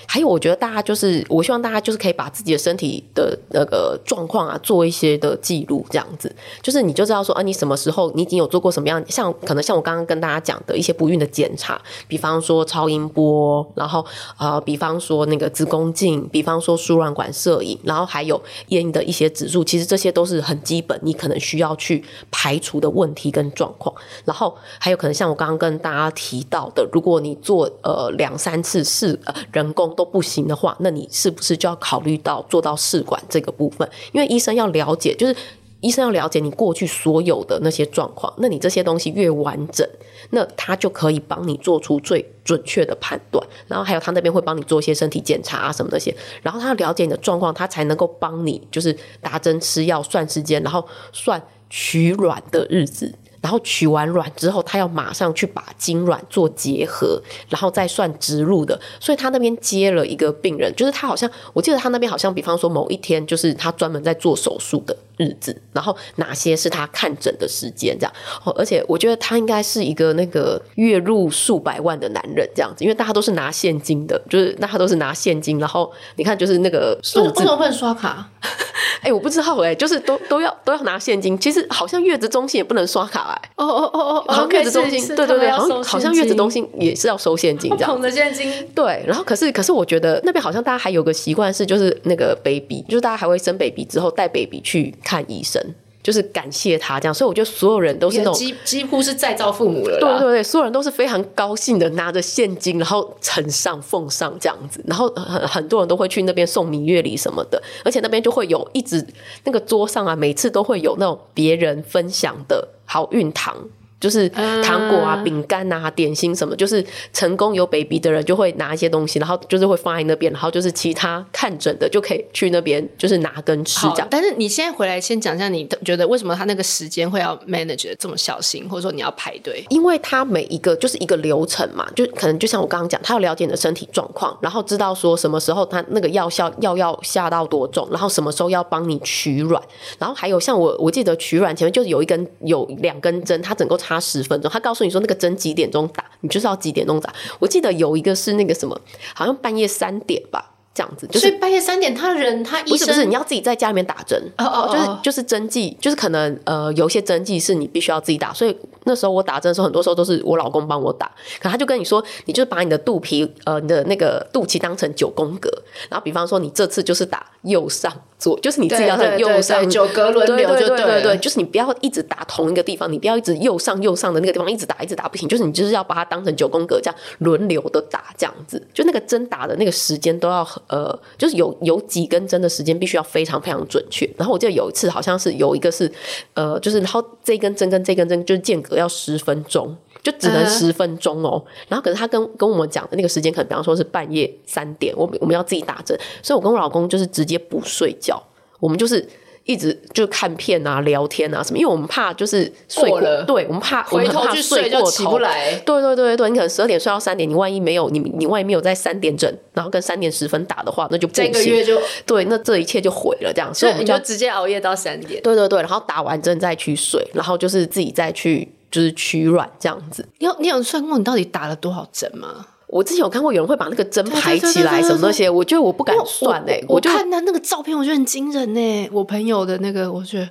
[0.06, 14.06] 还有，我觉得大家就是，我希望大家就是可以把自己的身体的那个状况啊，做一些的记录，这样子，就是你就知道说，啊，你什么时候你已经有做过什么样，像可能像我刚刚跟大家讲的一些不孕的检查，比方说超音波，然后
[14.38, 23.94] 呃，比方说那个子宫镜，比方说输卵管摄影，然后还有验的一些指数，其实这些都是很基本，你可能需要去排除的问题跟状况。
[24.24, 29.95] 然后还有可能像我刚刚跟大家提到的，如果你做呃两三次试呃人工。
[29.96, 33.88] 都不行的话，那你是不是就要考虑到做到试管这个部分？
[34.12, 35.34] 因为医生要了解，就是
[35.80, 38.32] 医生要了解你过去所有的那些状况。
[38.38, 39.88] 那你这些东西越完整，
[40.30, 43.44] 那他就可以帮你做出最准确的判断。
[43.66, 46.14] 然后还有他那边会帮你做一些身体检查啊什么那些。
[46.42, 53.12] 然后他了解你的状况，他才能够帮你就是打针吃药算时间，然后算取卵的日子。
[53.46, 58.76] 然后取完卵之后，他要马上去把精卵做结合，然后再算植入的。
[58.98, 68.12] 所以他那边接了一个病人，就是他好像我记得他那边好像，比方说某一天就是他专门在做手术的日子，然后哪些是他看诊的时间这样。
[68.42, 78.28] 哦，而且我觉得他应该是一个那个月入数百万的男人这样子，因为大家都是拿现金的，就是那他都是拿现金，然后你看就是那个数字，为什么不能刷卡？
[79.02, 81.38] 哎，我不知道哎，就是都都要都要拿现金。
[81.38, 83.35] 其实好像月子中心也不能刷卡哎。
[83.56, 87.90] 哦哦哦哦，好像月子中心，对对对，好像好像月子中心也是要收现金这样。
[87.90, 88.50] 捧着现金。
[88.74, 95.62] 对，然后可是可是我觉得那边好像大家还有个习惯是，就是那个 baby，就是大家还会生 baby 之后带 baby 去看医生。
[96.02, 99.98] 就是感谢他这样，所以我觉得所有人都是那种几几乎是再造父母了。
[99.98, 109.04] 对对对，所有人都是非常高兴的拿着现金，然后呈上奉上这样子，然后很很多人都会去那边送明月礼什么的，而且那边就会有一直
[109.42, 113.54] 那个桌上啊，每次都会有那种别人分享的好运堂。
[113.98, 116.84] 就是糖果啊、饼干啊、点心什么，就是
[117.14, 124.08] 成功有 baby 的人就会拿一些东西，然后就是会放在那边，然后就是其他看诊的就可以去那边，就是拿跟吃这样。
[124.10, 129.64] 但是你现在回来先讲一下，你觉得为什么他那个时间会要 manage 的这么小心，或者说你要排队？
[129.70, 139.62] 因为他每一个就是一个流程嘛，就可能就像我刚刚讲，他要了解你的身体状况，然后知道说什么时候他那个药效药要下到多重，然后什么时候要帮你取卵，
[139.98, 143.74] 然后还有像我我记得取卵前面就是有一根有两根针，它整个。
[143.86, 147.14] 差十分钟，他告诉你说那个针几点钟打，你就是要几点钟打。
[147.38, 148.76] 我记得有一个是那个什么，
[149.14, 151.06] 好像半夜三点吧，这样子。
[151.06, 154.20] 就是半夜三点，他人他医生不是不是，你要自己在家里面打针。
[154.38, 161.08] 哦哦，就是就是针剂，就是可能呃有一些针剂是你必须要自己打，所以那时候我打针的时候，很多时候都是我老公帮我打，
[161.40, 165.48] 可他就跟你说，你就把你的肚皮呃你的那个肚脐当成九宫格，
[165.88, 184.08] 然后比方说你这次就是打右上左，就是你自己要在右上九格轮流就对，对对就是你不要一直打同一个地方，你不要一直右上右上的那个地方一直打一直打不行，就是你就是要把它当成九宫格这样轮流的打这样子，就那个针打的那个时间都要呃，就是有有几根针的时间必须要非常非常准确。
[184.16, 185.90] 然后我记得有一次好像是有一个是
[186.34, 188.76] 呃，就是然后这一根针跟这根针就是间隔。
[188.76, 189.74] 要十分钟，
[190.06, 191.42] 就只能十分钟哦。
[191.44, 191.50] Uh.
[191.70, 198.22] 然后，可是他跟跟我们讲的那个时间，可能比方说是半夜三点，我们我们要自己打针，所以我跟我老公就是直接不睡觉，
[198.60, 199.04] 我们就是
[199.44, 205.54] 一直就看片啊、聊天啊什么，因为我们怕就是睡了，对我们怕回头去睡就起不来。
[205.64, 213.32] 对对对对，你可能十二点睡到三点，你万一没有你你万一没有在三点整，然后跟三点十分打的话，那就不行，这个月就对，那这一切就毁了。
[213.32, 215.20] 这样，所以我们就，就直接熬夜到三点。
[215.22, 218.55] 对对对，然后打完针再去睡，然后就是自己再去。
[218.70, 222.46] 就是取卵这样子，你有你有算过你到底打了多少针吗？
[222.68, 226.64] 我之前有看过有人会把那个针排起来什么那些，我觉得我不敢算哎、欸。
[226.68, 228.90] 我看他那个照片，我觉得很惊人呢、欸。
[228.92, 230.28] 我朋友的那个，我觉得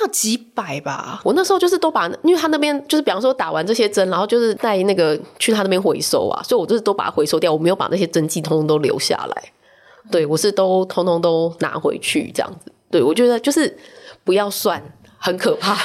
[0.00, 1.20] 要几百吧。
[1.22, 9.52] 我那时候就是都把，因为他那边就是比方说打完这些针，然后就是在那个去他那边回收啊，所以我就是都把它回收掉，我没有把那些针剂通通都留下来。
[10.10, 12.72] 对，我是都通通都拿回去这样子。
[12.90, 13.76] 对，我觉得就是
[14.24, 14.82] 不要算，
[15.18, 15.76] 很可怕。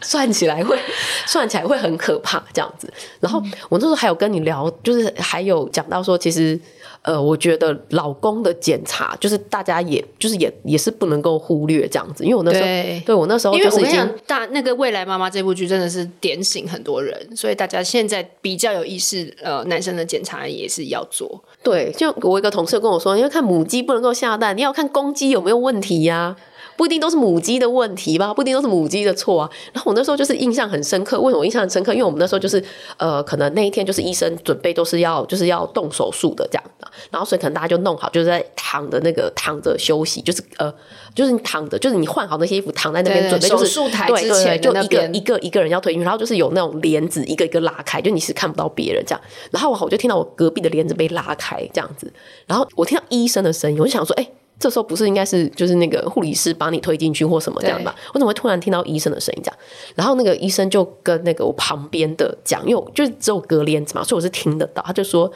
[0.00, 0.78] 算起来会，
[1.26, 2.92] 算起来会很可怕这样子。
[3.20, 6.58] 然后我那时候还有跟你聊，就是还有讲到说，其实
[7.02, 12.24] 呃，我觉得老公的检查，就是大家也就是也也是不能够忽略这样子。
[12.24, 12.64] 因为我那时候
[13.06, 21.42] 对，我那时候就是已经大那个未来妈妈这部剧真的是点醒很多人，所以大家现在比较有意识，呃，男生的检查也是要做。
[21.62, 26.36] 对，就我一个同事跟我说，因为看母鸡不能够下蛋，你要看公鸡有没有问题呀、啊。
[26.78, 29.50] 不一定都是母鸡的问题吧，不一定都是母鸡的错啊。
[29.72, 31.92] 然后我那时候就是印象很深刻，为什么我印象很深刻？
[31.92, 32.62] 因为我们那时候就是
[32.96, 40.72] 呃，可能那一天就是医生准备都是要就是要动手术的这样的，然后所以可能大家就弄好，就是在躺着那个躺着休息，就是呃，
[41.12, 49.20] 就是你躺着，就是你换好那些衣服躺在那边准备，就是手术台之前对对对，就一个一个一个人要推进去，然后就是有那种帘子一个一个拉开，就你是看不到别人这样。
[49.50, 52.12] 然后我就听到我隔壁的帘子被拉开这样子，
[52.46, 54.30] 然后我听到医生的声音，我就想说，哎、欸。
[54.58, 57.94] 这时候不是应该是就是那个护理师把你推进去或什么这样吧？
[58.12, 59.58] 我怎么会突然听到医生的声音这样？
[59.94, 64.82] 然后那个医生就跟那个我旁边的讲，因为我就只有隔帘子嘛，所以我是听得到。
[64.82, 65.30] 他就说：“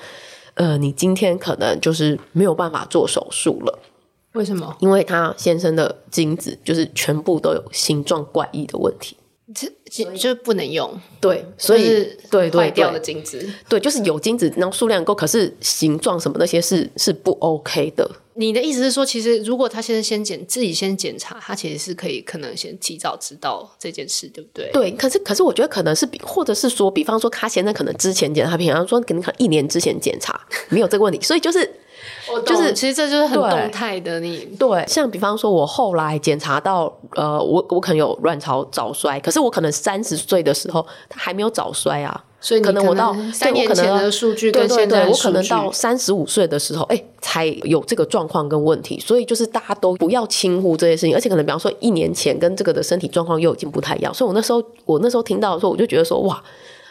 [0.54, 3.78] 呃，你今天可能就是没有办法做手术了。
[4.32, 4.76] 为什么？
[4.80, 9.16] 因为他先生的精子就是全部都有形状怪异的问题。”
[9.54, 9.70] 这
[10.16, 18.10] 就不能用，对，所以对对坏掉的精子，对，就是有精子，然后数量够，可是形状什么那些是是不 OK 的。
[18.34, 24.70] 你的意思是说，其实如果他现在先检自己先检查，他其实是可以可能先提早知道这件事，对不对？
[24.72, 31.70] 对，可是可是我觉得可能是比，或者是说，比方说他现在可能之前检查，比方说可能一年之前检查没有这个问题，所以就是。
[32.44, 34.30] 就是，其实这就是很动态的你。
[34.30, 42.24] 你对，像比方说，我后来检查到，呃，我我可能有卵巢早衰，可是我可能三十岁的时候，他还没有早衰啊。
[42.42, 48.98] 所以可能我到三年前的数据跟现在数据，我可能到三十五岁的时候，哎、欸，才有这个状况跟问题。
[48.98, 54.12] 所以就是大家都不要轻忽这些事情，而且可能比方说一年前跟这个的身体状况又已经不太一样。
[54.12, 56.42] 所以我那时候，我那时候听到的时候，我就觉得说，哇，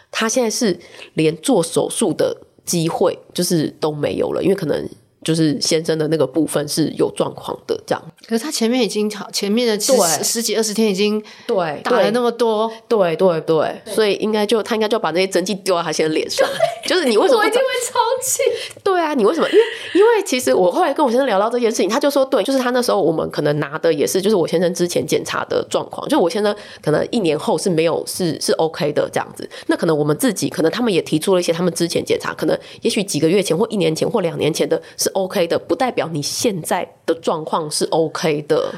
[0.10, 0.80] 他现在是
[1.16, 2.36] 连做手术的
[2.66, 4.90] 机会就是都没有了，因为可能。
[5.24, 8.04] 就是先生的那个部分是有状况的，这样。
[8.28, 9.94] 可是他前面已经好，前面的十
[10.24, 16.48] 十几二十天已经对打了那么多，对对对，对，所以应该就他应该就把那些针剂丢到他先生脸上。
[16.88, 17.40] 就是你为什么？
[17.40, 18.80] 我一定会超气。
[18.84, 19.48] 对啊，你为什么？
[19.50, 19.62] 因为
[19.94, 29.48] 因为其实我后来跟我先生聊到这件事情，他就说对，就是他那时候我们可能拿的也是就是我先生之前检查的状况，就我先生可能一年后是没有是是 OK 的这样子。
[29.68, 35.11] 那可能我们自己可能他们也提出了一些他们之前检查，可能也许几个月前或一年前或两年前的是。
[35.14, 38.74] OK 的，不代表你现在的状况是 OK 的，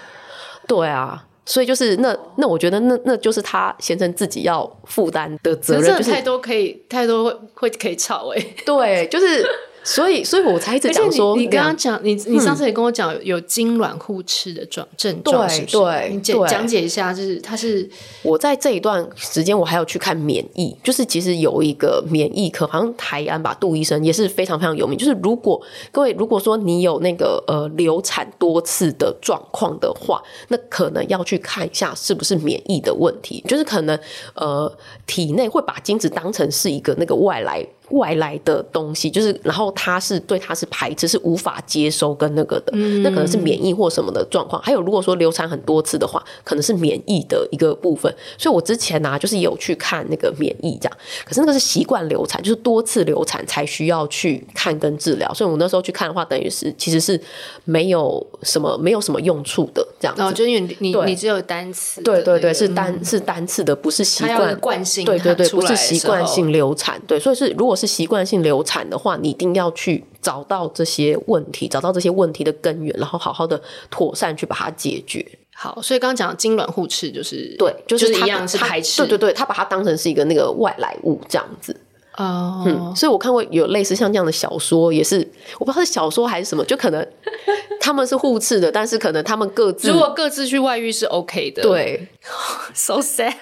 [0.68, 9.46] 对啊，所以就是那那我觉得那那就是他先生自己要负担的责任，就是太多可以太多会会可以吵哎、欸，对，就是。
[9.84, 15.48] 所以，所以我才一直讲说，你刚刚讲，你你上次也跟我讲有痉挛互斥的状症状？
[15.48, 17.88] 对，你讲讲解一下，就是它是
[18.22, 24.98] 我在这一段时间，我还有去看免疫，就是其实有一个免疫科，好像台安吧，杜医生也是非常非常有名。
[24.98, 25.62] 就是如果
[25.92, 34.00] 各位如果说你有那个呃流产多次的状况的话，那可能要去看一下是不是免疫的问题，就是可能
[34.36, 34.72] 呃
[35.06, 44.62] 体内会把精子当成是一个那个外来外来的东西，就是然后他是对他是排斥，是无法接收跟那个的，嗯、那可能是免疫或什么的状况。
[44.62, 48.14] 还有如果说流产很多次的话，可能是免疫的一个部分。
[48.38, 55.32] 所以我之前呢、啊，就是有去看那个免疫这样，可是那个是习惯流产，就是多次流产才需要去看跟治疗。
[55.34, 57.20] 所以我那时候去看的话，等于是其实是
[57.66, 60.22] 没有什么没有什么用处的这样子。
[60.22, 67.02] 哦，就因为你你只有单次、那个，对对对，是单、嗯、是单次的，不是习惯惯性，对对对，不是习惯性流产。
[67.06, 75.26] 对，所以是如果是习惯性流产的话，你一定要去找到这些问题，找到这些问题的根源，然后好好的妥善去把它解决。
[75.56, 81.76] 好，所以刚刚讲的精卵互斥就是对，就是，就是一样是排斥，对对对，他把它当成是一个那个外来物这样子。
[82.18, 82.68] 哦、oh.
[82.68, 85.18] 嗯，所以我看过有类似像这样的小说，也是
[85.58, 87.08] 我不知道是小说还是什么，就可能
[87.82, 91.64] 他们是互斥的，但是可能他们各自如果各自去外遇是 OK 的。
[91.64, 92.08] 对，
[92.74, 93.34] so sad。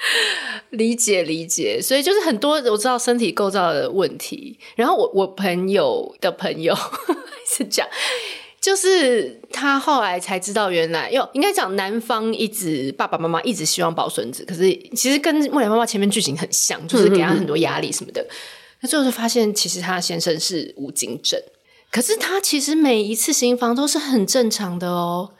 [0.70, 4.58] 理解理解，所以就是很多我知道身体构造的问题。
[4.76, 6.74] 然后我我朋友的朋友
[7.46, 7.86] 是讲，
[8.60, 18.26] 就是他后来才知道，原来哟，应该讲男方一直爸爸妈妈一直希望抱孙子，可是其实跟木兰妈妈前面剧情很像，就是给他很多压力什么的。
[18.80, 21.38] 那最后就发现，其实他先生是无精症，
[21.90, 25.32] 可是他其实每一次行房都是很正常的哦。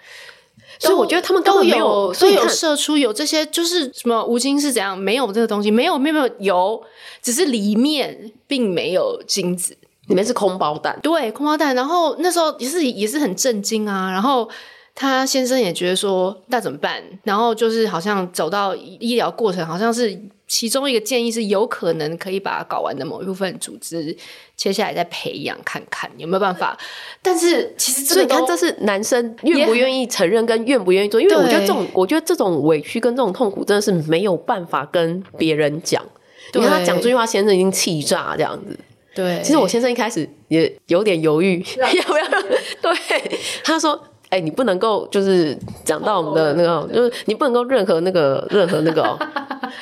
[0.78, 4.96] 所以我觉得他们都有，所以有射出有这些，就是什么吴京是怎样？
[4.96, 6.82] 没有这个东西，没有，没有，没有，有，
[7.22, 9.76] 只是里面并没有精子，
[10.08, 10.98] 里面是空包蛋。
[11.02, 11.74] 对，空包蛋。
[11.74, 14.10] 然后那时候也是也是很震惊啊。
[14.10, 14.48] 然后
[14.94, 17.02] 他先生也觉得说，那怎么办？
[17.24, 20.20] 然后就是好像走到医疗过程，好像是。
[20.50, 24.14] 其中一个建议是，有可能可以把它睾丸的某一部分组织
[24.56, 26.76] 切下来再培养看看有没有办法。
[27.22, 36.04] 但是其实这个，看这是男生愿不愿意承认跟愿不愿意做，因为我觉得这种，我觉得这种委屈跟这种痛苦真的是没有办法跟别人讲。
[36.52, 38.76] 你看他讲这句话，先生已经气炸这样子。
[39.14, 42.26] 对，其实我先生一开始也有点犹豫要不要。
[42.82, 44.02] 对，他说。
[44.30, 49.18] 哎、欸，你不能够就是讲到我们的那个，就是你不能够任何那个任何那个、喔，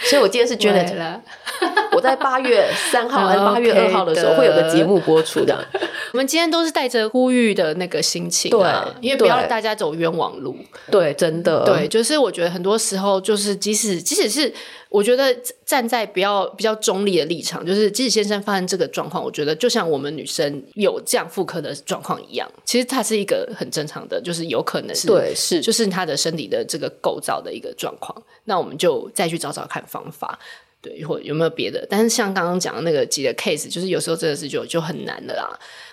[0.03, 1.20] 所以我今天是 Janet，
[1.93, 5.66] 我在八月三号 还是八月二号的时候会有个节目播出的。
[6.12, 10.57] 我们今天都是带着呼吁的那个心情、啊，对，因为不要大家走冤枉路。
[10.91, 14.53] 对，真的，对，就是我觉得很多时候就是即使即使是。
[14.91, 15.36] 我觉得
[15.66, 28.16] 站在比较比较中立的立场，就是即使先生发生这个状况，我觉得就像我们女生有这样妇科的状况一样，其实它是一个很正常的，就是有可能是对是就是他的身体的这个构造的一个状况。
[28.45, 30.39] 那我们就再去找找看方法，
[30.80, 31.86] 对，或有没有别的。
[31.91, 35.47] 但是像刚刚讲的那个几个 case，就是有时候真的是就就很难的啦。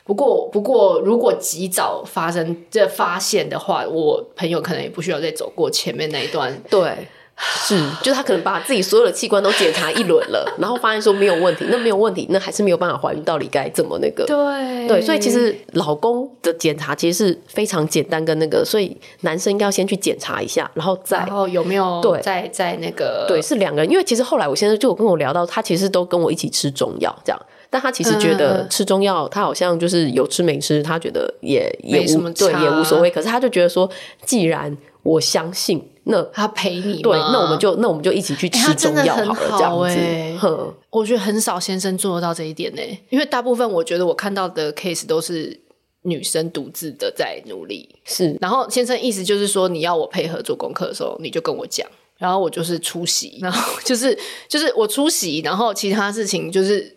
[0.05, 7.09] 不过不过，如果及早发生这发现的话，我朋友可能也不需要再走过前面那一段，对。
[7.37, 14.25] 是，就是他可能把自己所有的器官都检查一轮了， 然后发现说没有问题，那没有问题，那还是没有办法怀孕，到底该怎么那个？
[14.25, 33.89] 对对，所以其实老公的检查其实是非常简单跟那个，所以男生应该要先去检查一下，然后再然后有没有对在在那个对是两个人，因为其实后来我先生就有跟我聊到，他其实都跟我一起吃中药这样，但他其实觉得吃中药，他好像就是有吃没吃，他觉得也也无对也无所谓，可是他就觉得说，
[34.25, 35.85] 既然我相信。
[36.05, 39.95] 那他陪你对，那我们就那我们就一起去吃中药好了，这样子。
[39.95, 40.37] 欸、
[40.89, 45.59] 我觉得很少先生做得到这一点呢，因为大部分我觉得我看到的 case 都是
[46.03, 47.89] 女生独自的在努力。
[48.03, 51.87] 是，然后先生意思就是说，你要我配合做功课的时候，你就跟我讲，
[52.17, 56.95] 然后我就是出席，然后就是就是我出席，然后其他事情就是。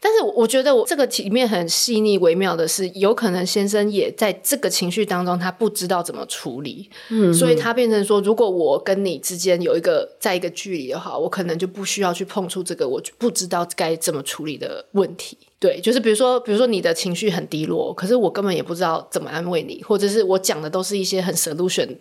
[0.00, 15.36] 但是我觉得我这个里面很细腻微妙的是，有可能先生也在这个情绪当中，他不知道怎么处理，嗯，所以他变成说，如果我跟你之间有一个在一个距离的话，我可能就不需要去碰触这个我不知道该怎么处理的问题。
[15.58, 21.96] 对，就是比如说，比如说你的情绪很低落，可是我根本也不知道怎么安慰你，或者是我讲的都是一些很 solution。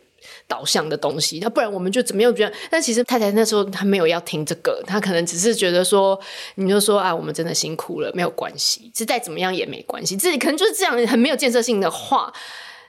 [0.47, 2.33] 导向的东西，那不然我们就怎么样？
[2.35, 6.19] 觉得，但其实太太那时候她没有要听这个，她可能只是觉得说，
[6.55, 12.33] 你就说啊，我们真的辛苦了，没有关系，是再怎么样也没关系，自己可能就是这样很没有建设性的话。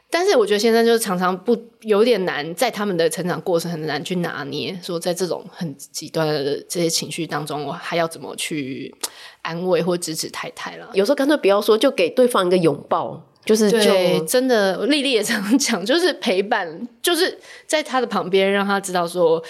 [0.08, 8.94] 但是我觉得现在就是常常不有点难，在他们的成长过程很难去拿捏，说在这种很极端的这些情绪当中，我还要怎么去
[9.42, 10.88] 安慰或支持太太了？
[10.92, 13.20] 有时候干脆不要说，就给对方一个拥抱。
[13.46, 19.42] 就是就对，真的，丽丽也这样讲，就是陪伴，就是在他的旁边，让他知道说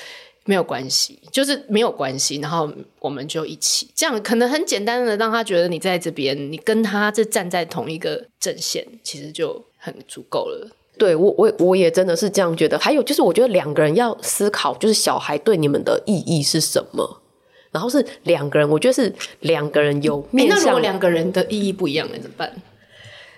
[0.44, 2.70] 没有关系，就是没有关系，然后
[3.01, 10.68] 我们就一起，这样可能很简单的让他觉得你在这边，你跟他是站在同一个阵线，其实就很足够了。
[10.99, 12.78] 对，我我我也真的是这样觉得。
[12.78, 17.22] 还有就是，我觉得两个人要思考，就是小孩对你们的意义是什么。
[17.70, 20.57] 然后是两个人，我觉得是两个人有面向。
[20.57, 22.51] 那如果两个人的意义不一样，那怎么办？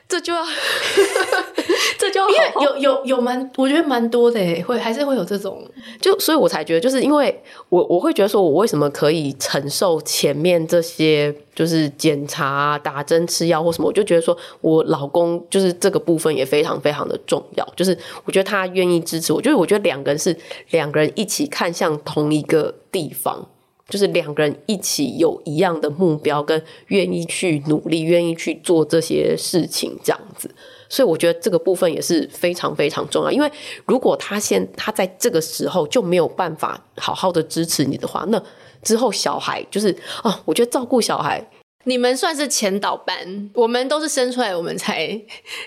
[0.09, 0.43] 这就要，
[1.99, 5.63] 这就要有有有蛮，我觉得蛮多的诶，会还是会有这种，
[6.01, 20.35] 就所以我才觉得，就是因为我我会觉得说，我为什么可以承受前面这些，就是检查、打针、吃药或什么，我就觉得说我老公就是这个部分也非常非常的重要，就是我觉得他愿意支持我，就是我觉得两个人是
[20.71, 23.47] 两个人一起看向同一个地方。
[23.89, 30.51] 就是两个人一起有一样的目标，跟愿意去努力，愿意去做这些事情，这样子。
[30.91, 33.31] 所以我觉得这个部分也是非常非常重要。
[33.31, 33.51] 因为
[33.87, 38.43] 如果他现他在这个时候就没有办法好好的支持你的话，那
[38.83, 41.47] 之后小孩就是啊，我觉得照顾小孩，
[41.85, 45.21] 你们算是前导班，我们都是生出来我们才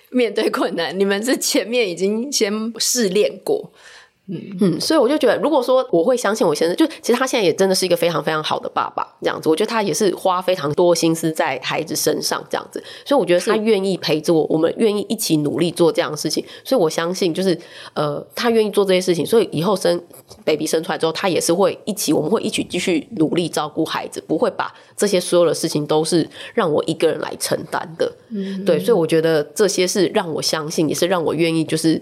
[0.09, 3.71] 面对困难， 你们是前面已经先试炼过。
[4.31, 9.49] 嗯嗯，所以我就觉得，如果说我会相信我先生，就其实他现在也真的是一个非常非常好的爸爸，这样子。
[9.49, 12.81] 我觉得他也是花非常多心思在孩子身上，这样子。
[13.03, 16.43] 所以我觉得他愿意陪着我，我们愿意一起努力做这样的事情。
[16.63, 17.57] 所以我相信，就是
[17.93, 20.01] 呃，他愿意做这些事情，所以以后生
[20.45, 28.09] baby 生出来之后，他也是会一起，我们会一起继续努力照顾孩子，不会把这些所有的事情都是让我一个人来承担的。
[28.29, 32.01] 嗯，对，所以我觉得这些是让我相信，也是让我愿意，就是。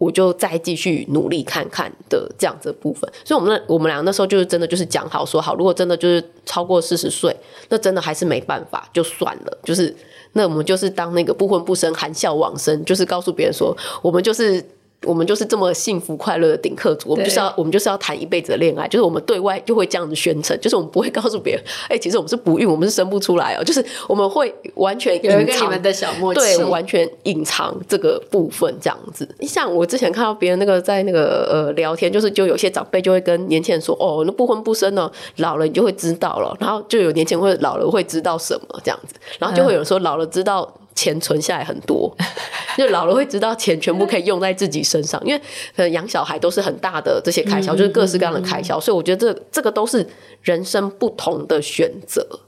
[0.00, 7.36] 我就再继续努力看看的这样子部分，所以我们那我们俩那时候就是真的就是讲好说好，如果真的就是超过四十岁，
[7.68, 9.94] 那真的还是没办法，就算了，就是
[10.32, 14.64] 那我们就是当那个不婚不生，含笑往生，就是告诉别人说我们就是。
[15.06, 29.26] 我们就是这么幸福快乐的顶客族，我们就是要我们就是要谈一辈子的恋爱，就是我们对外就会这样子宣称，就是我们不会告诉别人， 哎、欸，其实我们是不孕，我们是生不出来哦，就是我们会完全隐藏有一个你们的小默契，对，完全隐藏这个部分这样子。
[29.40, 40.70] 像我之前看到别人那个在那个呃聊天，就是就有些长辈就会跟年轻人说，哦，那不婚不生呢，老了你就会知道了，然后就有年轻人会老了会知道什么这样子，然后就会有人说老了知道。
[41.00, 42.14] 钱存下来很多，
[42.76, 45.38] 就老了会知道钱全部可以用在自己身上，因为
[45.74, 50.06] 可能养小孩都是很大的这些开销，就是各式各样的开销，所以我觉得这这个都是
[50.42, 52.40] 人生不同的选择。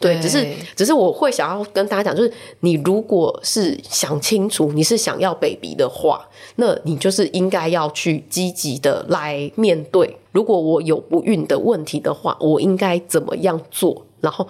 [0.00, 10.18] 对，只是只是我会想要跟大家讲，就是你如果是想清楚你是想要 baby 的话，那你就是应该要去积极的来面对。
[10.32, 14.04] 如果我有不孕的问题的话，我应该怎么样做？
[14.20, 14.48] 然后。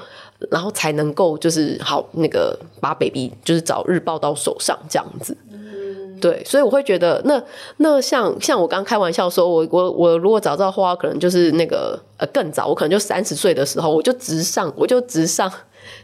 [0.50, 7.42] 然后才能够就是好那个把 baby 就是早日抱到手上这样子，嗯、对，所以我会觉得那
[7.78, 15.50] 那像像我刚开玩笑说，我我我如果早知道的话，可能就是那个呃更早，我可能就三十岁的时候，我就直上我就直上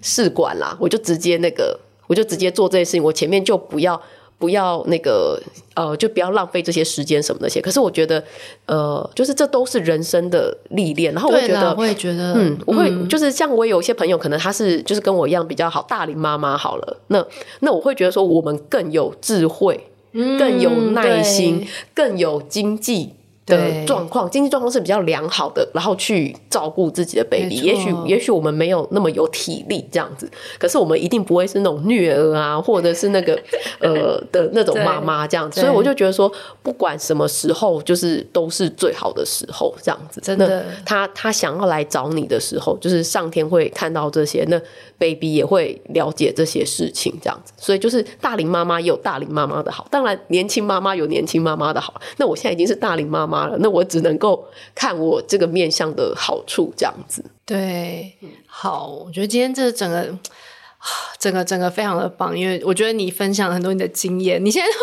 [0.01, 4.01] 试管啦，我就直接那个我就直接做这些事情，我前面就不要。
[4.41, 5.39] 不要那个
[5.75, 7.61] 呃，就不要浪费这些时间什么那些。
[7.61, 8.25] 可是我觉得，
[8.65, 11.13] 呃，就是这都是人生的历练。
[11.13, 16.97] 然后我会觉得，我也觉得，嗯，我会就是像我有一些朋友，可能他是就是跟我一样比较好大龄妈妈好了。
[17.09, 17.23] 那
[17.61, 23.13] 那我会觉得说，我们更有智慧，更有耐心，更有经济。
[23.51, 27.57] 的状况，经济状况是比较良好的，然后去照顾自己的 baby。
[27.57, 33.39] 也许，也许我们没有那么有体力这样子，可是我们一定不会是那种虐儿啊，或者是那个
[33.81, 35.61] 呃的那种妈妈这样子。
[35.61, 36.31] 所以我就觉得说，
[36.63, 40.21] 不管什么时候，就是都是最好的时候这样子。
[40.21, 44.61] 真的，他他想要来找你的时候，就是上天会看到这些，那
[44.99, 47.53] baby 也会了解这些事情这样子。
[47.57, 52.01] 所以就是大龄妈妈也有大龄妈妈的好，当然年轻妈妈有年轻妈妈的好。
[52.19, 53.40] 那我现在已经是大龄妈妈。
[53.61, 57.25] 那我只能够看我这个面相的好处，这样子。
[57.45, 58.15] 对，
[58.47, 60.17] 好，我觉得今天这整个、
[61.19, 64.79] 整个、整个非常的棒，因为我觉得你分享了很多你的经验，你现在会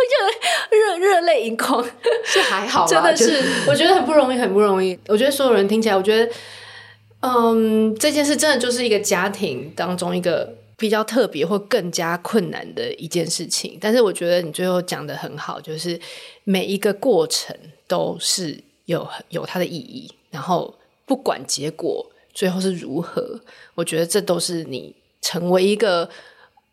[0.78, 1.84] 热热泪盈眶，
[2.26, 4.98] 是还好， 真的是， 我觉得很不容易，很不容易。
[5.08, 6.32] 我觉得所有人听起来，我觉得，
[7.22, 13.78] 嗯，这件事真的就是一个家庭当中一个比较特别或更加困难的一件事情。
[13.80, 15.98] 但是我觉得你最后讲的很好，就是
[16.44, 17.56] 每一个过程。
[17.88, 20.76] 都是有有它的意义，然后
[21.06, 23.40] 不管结果最后是如何，
[23.76, 26.10] 我觉得这都是你成为一个，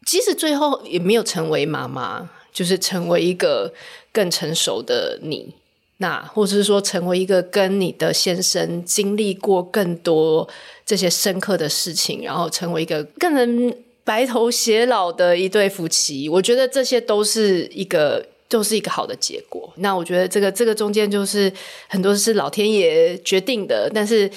[0.04, 3.72] 即使最后也没有成为妈妈，就是成为一个
[4.12, 5.54] 更成熟的你，
[5.98, 10.48] 那或者是说成为一个跟你的先生经历过更多
[10.84, 18.26] 这些深刻的事情，然后成为一个更能白头偕老的一对夫妻，我觉得这些都是一个。
[18.48, 19.72] 就是一个好的结果。
[19.76, 21.52] 那我觉得这个这个中间就是
[21.88, 24.30] 很多是老天爷决定的，但是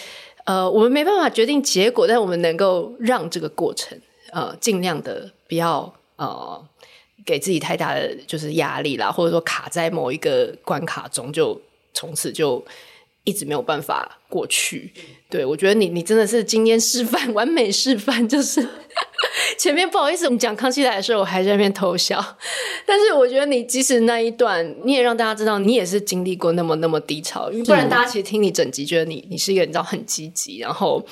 [0.46, 4.00] 呃，我们没办法决定结果，但我们能够让这个过程
[4.32, 6.66] 呃尽量的不要呃
[7.26, 11.62] 给自己太大的就是压力啦，或者说卡在某一个关卡中，就
[11.94, 12.64] 从此就
[13.26, 14.94] 一直没有办法过去。
[15.30, 18.66] 对，我觉得你你真的是今天示范完美示范，就是
[19.60, 22.24] 前面不好意思，我们讲康熙来的时候，我还在那边偷笑。
[22.86, 31.04] 但是我觉得你即使那一段，你也让大家知道你也是经历过那么那么低潮，因为不然大家其实听你整集，觉得你你是一个你知道很积极，然后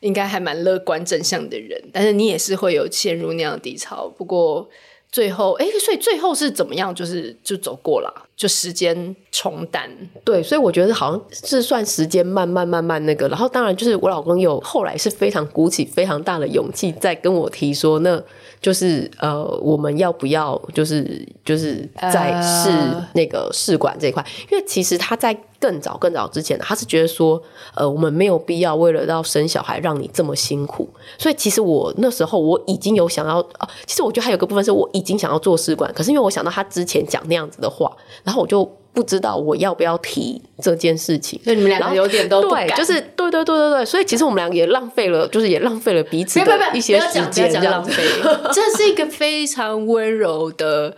[0.00, 4.08] 应该还蛮乐观正向的人，但是你也是会有陷入那样的低潮。
[4.16, 4.68] 不过。
[5.12, 6.94] 最后，哎，所以最后是怎么样？
[6.94, 9.90] 就是就走过了，就时间冲淡。
[10.24, 13.26] 对，所以我觉得好像是算时间慢慢慢慢那个。
[13.28, 18.22] 然后当然就是我老公有后来是非常鼓起非常大的勇气，在跟我提说，那
[18.60, 22.70] 就是呃，我们要不要就是就是在试
[23.14, 24.24] 那个试管这一块？
[24.50, 25.36] 因为其实他在。
[25.58, 27.42] 更早更早之前，他是觉得说，
[27.74, 30.86] 呃，我们没有必要为了要生小孩让你这么辛苦。
[31.16, 37.90] 所以其实我那时候我已经有想要，啊，其实我觉得还有个部分是我已经想要做试管，可是因为我想到他之前讲那样子的话，
[38.26, 38.62] 然后我就
[38.92, 41.40] 不知道我要不要提这件事情。
[41.44, 47.92] 所以你们两个有点都对，就是对对对对对，所以其实我们两个也浪费了，就是也浪费了彼此的一些时间，这样子。
[48.52, 50.96] 这是一个非常温柔的、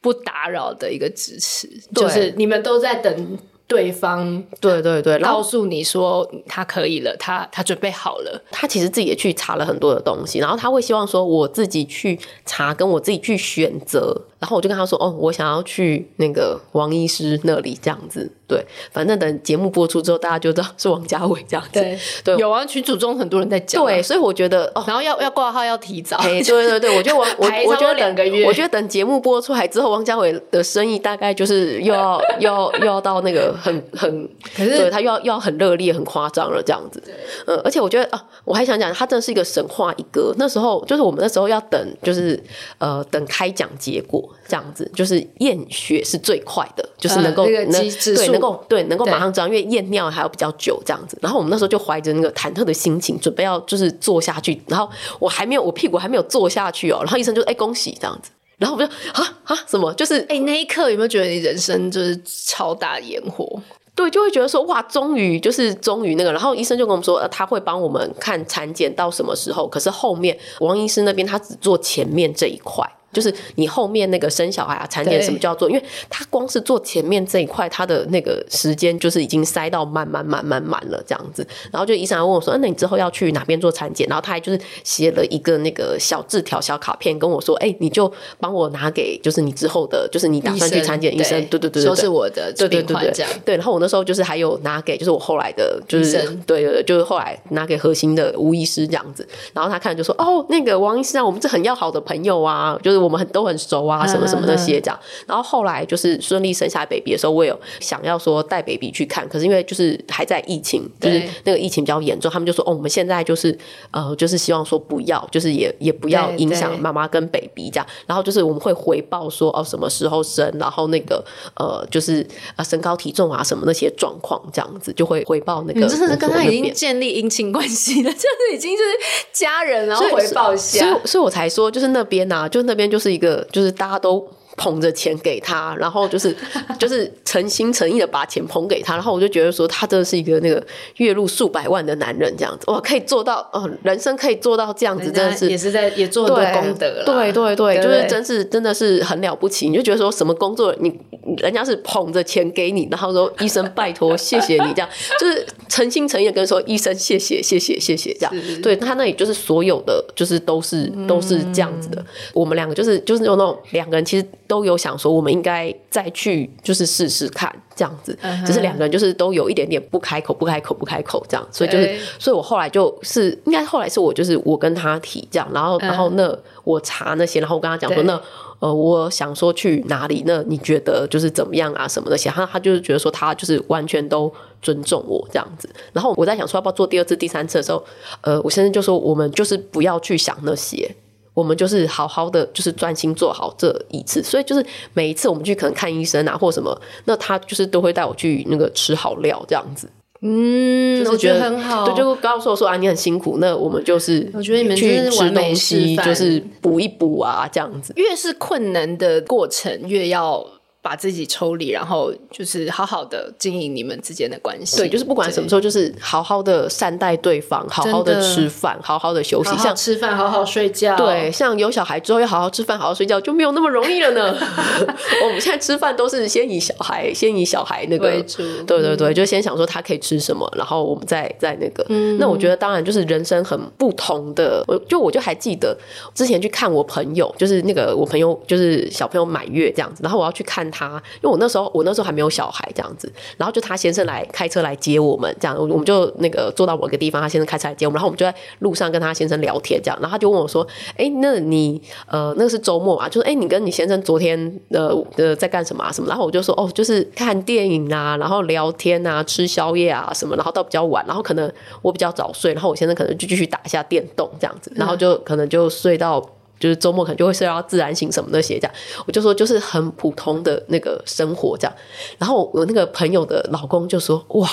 [0.00, 3.38] 不打扰的一个支持，就是你们都在等。
[3.68, 14.20] 对方对对对，告诉你说他可以了，他他准备好了，他其实自己也去查了很多的东西，然后他会希望说我自己去查，跟我自己去选择。
[14.42, 18.28] 然后我就跟他说：“哦，我想要去那个王医师那里，这样子。
[18.48, 21.80] 对，反正等节目播出之后，大家就知道是王家卫这样子。
[21.80, 23.80] 对，对有啊，群组中很多人在讲。
[23.84, 26.20] 对，所以我觉得哦，然后要要挂号要提早。
[26.22, 37.00] 对对对，我觉得王我 我觉得两个月，我觉得等节目播出来之后，王家卫的生意大概就是又要又要又要到那个很很，可是对他又要又要很热烈、很夸张了这样子。
[37.46, 40.34] 嗯，而且我觉得啊，我还想讲，他真的是一个神话一哥。
[40.36, 42.42] 那时候就是我们那时候要等，就是
[42.78, 51.18] 呃等开奖结果。”这样子就是验血是最快的，就是能够、呃、能对能够对能够马上知道，因为验尿还要比较久这样子。
[51.20, 54.62] 然后我们那时候就怀着那个忐忑的心情，准备要就是坐下去。
[54.66, 56.98] 然后我还没有，我屁股还没有坐下去哦。
[57.00, 58.30] 然后医生就哎、欸、恭喜这样子。
[58.58, 59.92] 然后我就啊啊什么？
[59.94, 63.60] 就是哎、欸、那一刻有没有觉得你人生就是超大烟火？
[63.94, 66.32] 对，就会觉得说哇，终于就是终于那个。
[66.32, 69.68] 然后医生就跟我们说，呃、他会帮我们看产检到什么时候。
[69.68, 72.88] 可是后面王医师那边他只做前面这一块。
[73.12, 81.46] 就是你后面那个生小孩啊、产检什么就要做，因为他光是做前面这一块，他的那个时间就是已经塞到满满满满满了这样子。
[81.70, 88.10] 然后就医生还问我说：“那你之后要去哪边做产检？”然后他还就是写了一个那个小字条、小卡片跟我说：“哎，你就
[88.40, 93.56] 帮我拿给就是你之后的，就是你打算去产检医生，对对对，说是我的对对对对对。
[93.56, 99.28] 然后我那时候就是还有拿给就是我后来的，就是对对，就是后来拿给核心的吴医师这样子。
[99.52, 104.98] 然后他看就说：“哦，那个王医师啊，我们是很要好的朋友啊，就是。”我们很都很熟啊，什么什么那些这样。
[105.26, 113.56] 然后后来就是顺利生下 baby 的时候，我有想要说带 baby 去看，可是因为就是还在疫情，就是那个疫情比较严重，他们就说哦，我们现在就是
[113.90, 117.86] 呃，就是希望说不要，就是也也不要影响妈妈跟 baby 这样。
[118.06, 121.24] 然后就是我们会回报说哦，什么时候生，然后那个
[121.56, 122.26] 呃，就是
[122.56, 125.80] 呃身高体重啊什么那些状况这样子，就会回报那个。
[125.80, 128.90] 你真的是跟他已经建立姻亲关系了，就是已经就是
[129.32, 134.28] 家人，然后回报一下，所以所以，所以我才说就是那边啊，就那边就是一个，就是大家都。
[134.62, 136.32] 捧着钱给他，然后就是
[136.78, 140.64] 就是诚心诚意的把钱捧给他，然后我就觉得说他真的是一个那个
[140.98, 142.70] 月入数百万的男人，这样子。
[142.70, 150.96] 哇，可以做到哦，人生可以做到这样子，真的是也是在也做很多功德了，对对对，对，就是真是真的是很了不起，你就觉得说什么工作你
[151.38, 154.88] 人家是捧着钱给你，然后说医生拜托谢谢你这样，
[155.18, 164.26] 就是诚心诚意的跟说医生谢谢谢谢谢谢这样，对他那里就是所有的就是都是都是这样子的，我们两个就是就是有那种两个人其实。
[164.52, 168.14] 都有想说，我们应该再去，就是试试看这样子。
[168.44, 171.48] 只是两个人就是都有一点点不开口，不开口，不开口这样。
[171.50, 178.20] 所以就是，所以我后来就是，应该后来是我就是我跟他提这样，然后然后那我查那些，然后我跟他讲说，那
[178.58, 180.22] 呃，我想说去哪里？
[180.26, 181.88] 那你觉得就是怎么样啊？
[181.88, 182.18] 什么的？
[182.18, 184.30] 他他就是觉得说他就是完全都
[184.60, 185.66] 尊重我这样子。
[185.94, 187.82] 然后我在想说要不要做第二次、第三次的时候，
[188.20, 190.94] 呃，我先生就说我们就是不要去想那些。
[191.34, 199.88] 我们就是好好的，就是专心做好这一次，所以就是每一次我们去可能看医生啊，或什么，那他就是都会带我去那个吃好料这样子。
[200.24, 207.92] 嗯，我觉得很好，对，就告诉我说啊，你很辛苦，那我们就是我觉得你们去吃东西，就是补一补啊，这样子。
[207.96, 210.46] 越是困难的过程，越要
[210.82, 214.78] 把自己抽离，然后就是好好的经营你们之间的关系。
[214.78, 220.96] 对，就是不管什么时候，就是好好的善待对方，好好的吃饭，好好的休息，好好吃饭，好好睡觉。
[220.96, 224.36] 对，像有小孩之后要好好吃饭，好好睡觉，就没有那么容易了呢。
[225.24, 228.42] 我们现在吃饭都是先以小孩，先以小孩那个为主。
[228.66, 231.86] 对对对，就先想说他可以吃什么，然后我们再再那个。
[231.90, 234.64] 嗯，那我觉得当然就是人生很不同的。
[234.66, 235.78] 我就我就还记得
[236.12, 240.71] 之前去看我朋友，就是那个我朋友就是小朋友满月这样子，然后我要去看。
[240.72, 250.66] 他，因为我那时候我那时候还没有小孩这样子，然后就他先生来开车来接我们，这样我们就那个坐到某个地方，他先生开车来接我们，然后我们就在路上跟他先生聊天，这样，然后他就问我说
[250.96, 253.08] ：“哎，那你呃那个是周末啊？
[253.08, 255.92] 就是哎，你跟你先生昨天呃呃在干什么啊？
[255.92, 266.24] 什么？”然后我就说：“哦，就是看电影啊，然后聊天啊，吃宵夜啊什么，然后到比较晚，然后可能我比较早睡，然后我先生可能就继续打一下电动这样子，然后就可能就睡到。”
[266.62, 268.74] 就是周末可能就会睡到自然醒什么那些这样，
[269.04, 271.76] 我就说就是很普通的那个生活这样。
[272.18, 274.48] 然后我那个朋友的老公就说：“哇，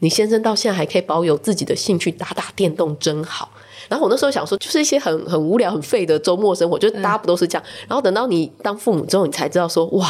[0.00, 3.48] 你先生到现在还可以保有自己的兴趣，打打电动真好。”
[3.88, 7.64] 然后我那时候想说，就是一些很很无聊、很废的周末生活，就是大家不都是这样？
[7.88, 10.06] 然后等到你当父母之后，你才知道说：“哇，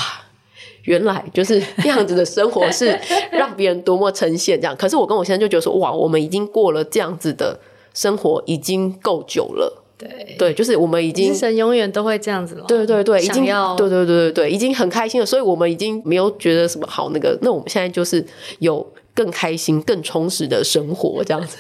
[0.83, 2.99] 原来就是这样子的生活是
[3.31, 7.61] 让别人多么称羡这样。”可是我跟我先生就觉得说：“哇，我们已经过了这样子的
[7.95, 12.65] 生活，已经够久了。”对对，就是我们已经神永远都会这样子了。
[12.69, 17.39] 对对对，已经要对对对对对，已经很开心了，所以我们已经没有觉得什么好那个。
[17.41, 18.25] 那我们现在就是
[18.59, 21.57] 有更开心、更充实的生活，这样子。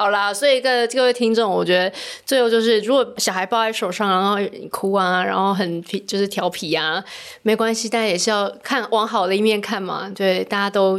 [0.00, 1.92] 好啦，所以各各位听众，我觉得
[2.24, 4.38] 最后就是，如果小孩抱在手上，然后
[4.70, 7.04] 哭啊，然后很皮，就是调皮啊，
[7.42, 10.10] 没关系，但也是要看往好的一面看嘛。
[10.16, 10.98] 对，大家都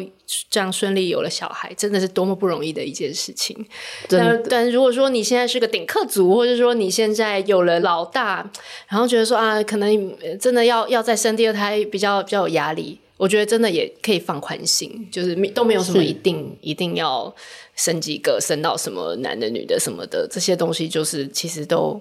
[0.52, 3.66] 这样顺利有了小孩，真的是多么不容易的一件事情。
[4.08, 8.48] 但但如果说你现在是个顶客族，或者说你现在有了老大，
[8.88, 17.34] 然后觉得说啊，可能真的要要再生第二胎，比较比较有压力，我觉得真的也可以放宽心，就是都没有什么一定一定要。
[17.74, 22.00] 生几个，生到什么男的、女的什么的，这些东西就是其实都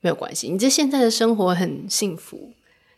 [0.00, 0.48] 没有关系。
[0.48, 2.50] 你这现在的生活很幸福，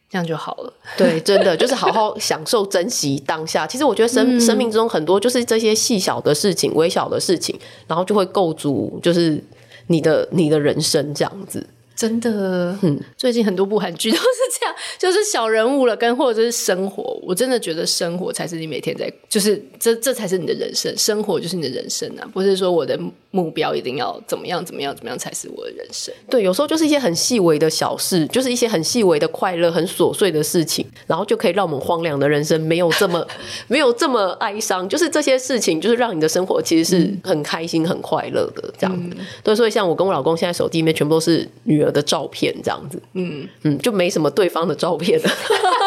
[0.09, 0.73] 这样就好了。
[0.97, 3.67] 对，真的就是好好享受、珍惜当下。
[3.67, 7.59] 其实我觉得生、嗯、生命中很多就是这些细小的事情、微小的事情，
[7.89, 9.43] 然后就会构筑就是
[9.89, 11.67] 你的你的人生这样子。
[11.95, 14.25] 真的，嗯，最近很多部韩剧都是
[14.59, 17.03] 这样， 就是小人物了，跟或者是生活。
[17.23, 22.99] 我真的觉得生活才是你每天在，就是这这才是你的人生，生活就是你的人生啊，不是说我的
[23.31, 26.13] 目标一定要怎么样怎么样怎么样才是我的人生。
[26.29, 33.27] 对，有时候就是一些很细微的小事，就是一些很细微的快乐，很琐碎的事情，然后就可以让我们荒凉的人生没有这么
[33.69, 34.89] 没有这么哀伤。
[34.89, 39.17] 就是这些事情，就是让你的生活其实是很开心、很快乐的这样子。
[39.19, 45.31] 嗯、对，所以像我跟我老公现在手机里面全部都是女儿的照片这样子，嗯嗯，就没什么对方的照片了。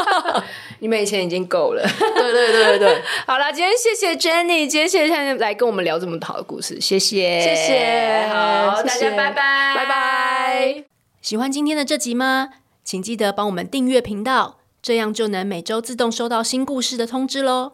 [0.80, 3.02] 你们以前已经够了，对对对对对。
[3.26, 10.84] 好了，今天谢谢 Jenny，今天谢谢她来跟我们聊这么好的故事，谢谢谢谢，好，谢谢大家拜拜拜拜。
[11.22, 12.50] 喜欢今天的这集吗？
[12.84, 17.72] 请记得帮我们订阅频道，这样就能每周自动收到新故事的通知喽。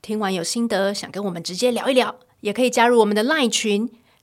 [0.00, 3.90] 听完有心得，想跟我们直接聊一聊，也可以加入我们的 LINE 群。